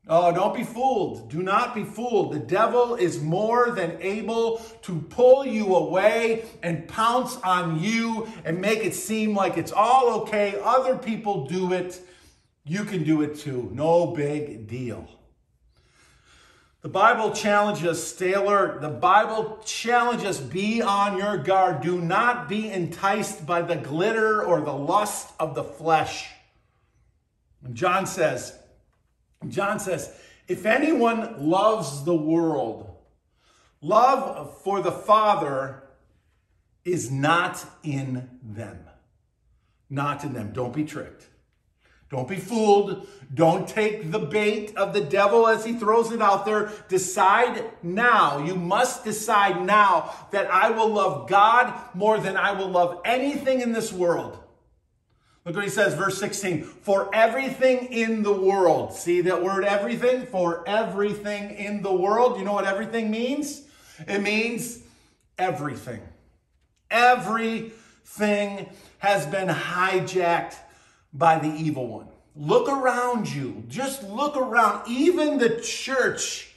Oh, 0.07 0.33
don't 0.33 0.55
be 0.55 0.63
fooled. 0.63 1.31
Do 1.31 1.43
not 1.43 1.75
be 1.75 1.83
fooled. 1.83 2.33
The 2.33 2.39
devil 2.39 2.95
is 2.95 3.21
more 3.21 3.73
than 3.73 4.01
able 4.01 4.59
to 4.83 5.01
pull 5.01 5.45
you 5.45 5.75
away 5.75 6.45
and 6.63 6.87
pounce 6.87 7.39
on 7.39 7.83
you 7.83 8.29
and 8.45 8.61
make 8.61 8.85
it 8.85 8.95
seem 8.95 9.35
like 9.35 9.57
it's 9.57 9.73
all 9.73 10.21
okay. 10.21 10.61
Other 10.63 10.97
people 10.97 11.49
do 11.49 11.73
it. 11.73 12.01
You 12.65 12.85
can 12.85 13.03
do 13.03 13.23
it 13.23 13.37
too. 13.37 13.69
No 13.73 14.07
big 14.07 14.69
deal. 14.69 15.09
The 16.87 16.93
Bible 16.93 17.33
challenges, 17.33 18.07
stay 18.07 18.35
alert. 18.35 18.81
The 18.81 18.89
Bible 18.89 19.59
challenges, 19.65 20.39
be 20.39 20.81
on 20.81 21.19
your 21.19 21.37
guard. 21.37 21.83
Do 21.83 22.01
not 22.01 22.49
be 22.49 22.71
enticed 22.71 23.45
by 23.45 23.63
the 23.63 23.75
glitter 23.75 24.41
or 24.41 24.61
the 24.61 24.73
lust 24.73 25.33
of 25.41 25.57
the 25.57 25.65
flesh. 25.65 26.31
And 27.65 27.75
John 27.75 28.07
says, 28.07 28.57
John 29.49 29.81
says, 29.81 30.15
if 30.47 30.65
anyone 30.65 31.49
loves 31.51 32.05
the 32.05 32.15
world, 32.15 32.89
love 33.81 34.57
for 34.63 34.81
the 34.81 34.93
Father 34.93 35.83
is 36.85 37.11
not 37.11 37.67
in 37.83 38.31
them. 38.45 38.79
Not 39.91 40.23
in 40.23 40.35
them. 40.35 40.53
Don't 40.53 40.73
be 40.73 40.85
tricked. 40.85 41.27
Don't 42.09 42.29
be 42.29 42.37
fooled. 42.37 43.07
Don't 43.35 43.69
take 43.69 44.13
the 44.13 44.21
bait 44.21 44.77
of 44.77 44.93
the 44.93 45.01
devil 45.01 45.49
as 45.49 45.65
he 45.65 45.73
throws 45.73 46.13
it 46.13 46.23
out 46.23 46.47
there. 46.47 46.71
Decide 46.89 47.65
now. 47.83 48.39
You 48.45 48.55
must 48.55 49.05
decide 49.05 49.65
now 49.65 50.15
that 50.31 50.49
I 50.51 50.71
will 50.71 50.89
love 50.89 51.29
God 51.29 51.75
more 51.95 52.19
than 52.19 52.37
I 52.37 52.53
will 52.53 52.69
love 52.69 53.01
anything 53.05 53.61
in 53.61 53.73
this 53.73 53.93
world. 53.93 54.39
Look 55.45 55.57
what 55.57 55.65
he 55.65 55.71
says, 55.71 55.95
verse 55.95 56.19
16. 56.19 56.63
For 56.63 57.13
everything 57.13 57.93
in 57.93 58.23
the 58.23 58.33
world. 58.33 58.93
See 58.93 59.21
that 59.23 59.43
word 59.43 59.65
everything? 59.65 60.27
For 60.27 60.69
everything 60.69 61.57
in 61.57 61.83
the 61.83 61.93
world. 61.93 62.39
You 62.39 62.45
know 62.45 62.53
what 62.53 62.67
everything 62.67 63.11
means? 63.11 63.63
It 64.07 64.23
means 64.23 64.81
everything. 65.39 66.01
Everything 66.91 68.69
has 68.99 69.27
been 69.27 69.49
hijacked 69.49 70.57
by 71.17 71.39
the 71.39 71.49
evil 71.49 71.87
one. 71.87 72.09
Look 72.35 72.69
around 72.69 73.33
you. 73.33 73.65
Just 73.69 74.03
look 74.03 74.37
around. 74.37 74.89
Even 74.89 75.39
the 75.39 75.61
church, 75.61 76.55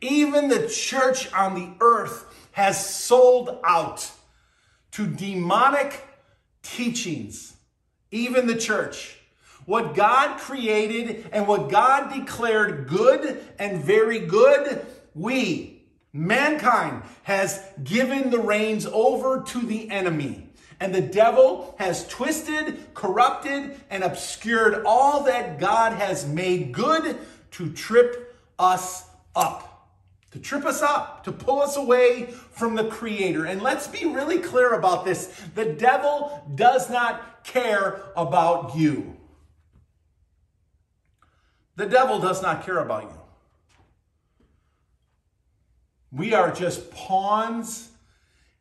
even 0.00 0.48
the 0.48 0.68
church 0.68 1.32
on 1.32 1.54
the 1.54 1.72
earth 1.80 2.24
has 2.52 2.94
sold 2.94 3.58
out 3.64 4.10
to 4.92 5.06
demonic 5.06 6.00
teachings. 6.62 7.56
Even 8.10 8.46
the 8.46 8.56
church. 8.56 9.18
What 9.64 9.96
God 9.96 10.38
created 10.38 11.28
and 11.32 11.48
what 11.48 11.68
God 11.68 12.14
declared 12.14 12.86
good 12.86 13.44
and 13.58 13.82
very 13.82 14.20
good, 14.20 14.86
we, 15.12 15.82
mankind, 16.12 17.02
has 17.24 17.60
given 17.82 18.30
the 18.30 18.38
reins 18.38 18.86
over 18.86 19.42
to 19.42 19.58
the 19.58 19.90
enemy. 19.90 20.45
And 20.78 20.94
the 20.94 21.00
devil 21.00 21.74
has 21.78 22.06
twisted, 22.08 22.94
corrupted, 22.94 23.80
and 23.88 24.04
obscured 24.04 24.82
all 24.84 25.24
that 25.24 25.58
God 25.58 25.92
has 25.92 26.26
made 26.26 26.72
good 26.72 27.18
to 27.52 27.72
trip 27.72 28.36
us 28.58 29.08
up. 29.34 29.72
to 30.32 30.42
trip 30.42 30.66
us 30.66 30.82
up, 30.82 31.24
to 31.24 31.32
pull 31.32 31.62
us 31.62 31.78
away 31.78 32.26
from 32.26 32.74
the 32.74 32.84
Creator. 32.84 33.46
And 33.46 33.62
let's 33.62 33.86
be 33.86 34.04
really 34.04 34.38
clear 34.38 34.74
about 34.74 35.06
this 35.06 35.28
the 35.54 35.64
devil 35.64 36.42
does 36.54 36.90
not 36.90 37.42
care 37.42 38.02
about 38.14 38.76
you. 38.76 39.16
The 41.76 41.86
devil 41.86 42.18
does 42.18 42.42
not 42.42 42.66
care 42.66 42.78
about 42.78 43.04
you. 43.04 43.20
We 46.12 46.34
are 46.34 46.50
just 46.50 46.90
pawns 46.90 47.90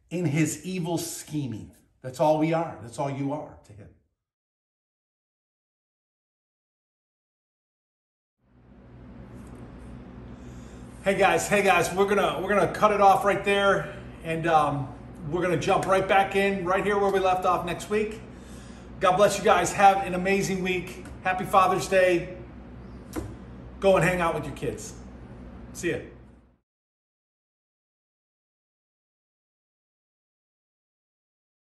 in 0.10 0.26
his 0.26 0.66
evil 0.66 0.98
scheming. 0.98 1.72
That's 2.06 2.20
all 2.20 2.38
we 2.38 2.54
are. 2.54 2.78
That's 2.84 3.00
all 3.00 3.10
you 3.10 3.34
are 3.34 3.58
to 3.66 3.74
him. 3.74 3.90
Hey 11.04 11.16
guys, 11.16 11.48
hey 11.48 11.64
guys, 11.64 11.92
we're 11.92 12.06
gonna 12.06 12.40
we're 12.40 12.50
gonna 12.50 12.72
cut 12.72 12.92
it 12.92 13.02
off 13.02 13.26
right 13.26 13.44
there, 13.44 13.96
and 14.24 14.46
um, 14.46 14.88
we're 15.32 15.42
gonna 15.42 15.58
jump 15.58 15.88
right 15.88 16.08
back 16.08 16.36
in 16.36 16.64
right 16.64 16.86
here 16.86 17.00
where 17.00 17.12
we 17.12 17.18
left 17.18 17.44
off 17.44 17.66
next 17.66 17.90
week. 17.90 18.22
God 19.00 19.18
bless 19.18 19.40
you 19.40 19.44
guys. 19.44 19.74
Have 19.74 20.06
an 20.06 20.14
amazing 20.14 20.62
week. 20.62 21.08
Happy 21.24 21.44
Father's 21.44 21.88
Day. 21.88 22.38
Go 23.80 23.96
and 23.96 24.06
hang 24.06 24.22
out 24.22 24.36
with 24.36 24.46
your 24.46 24.56
kids. 24.56 24.94
See 25.74 25.90
ya. 25.90 25.98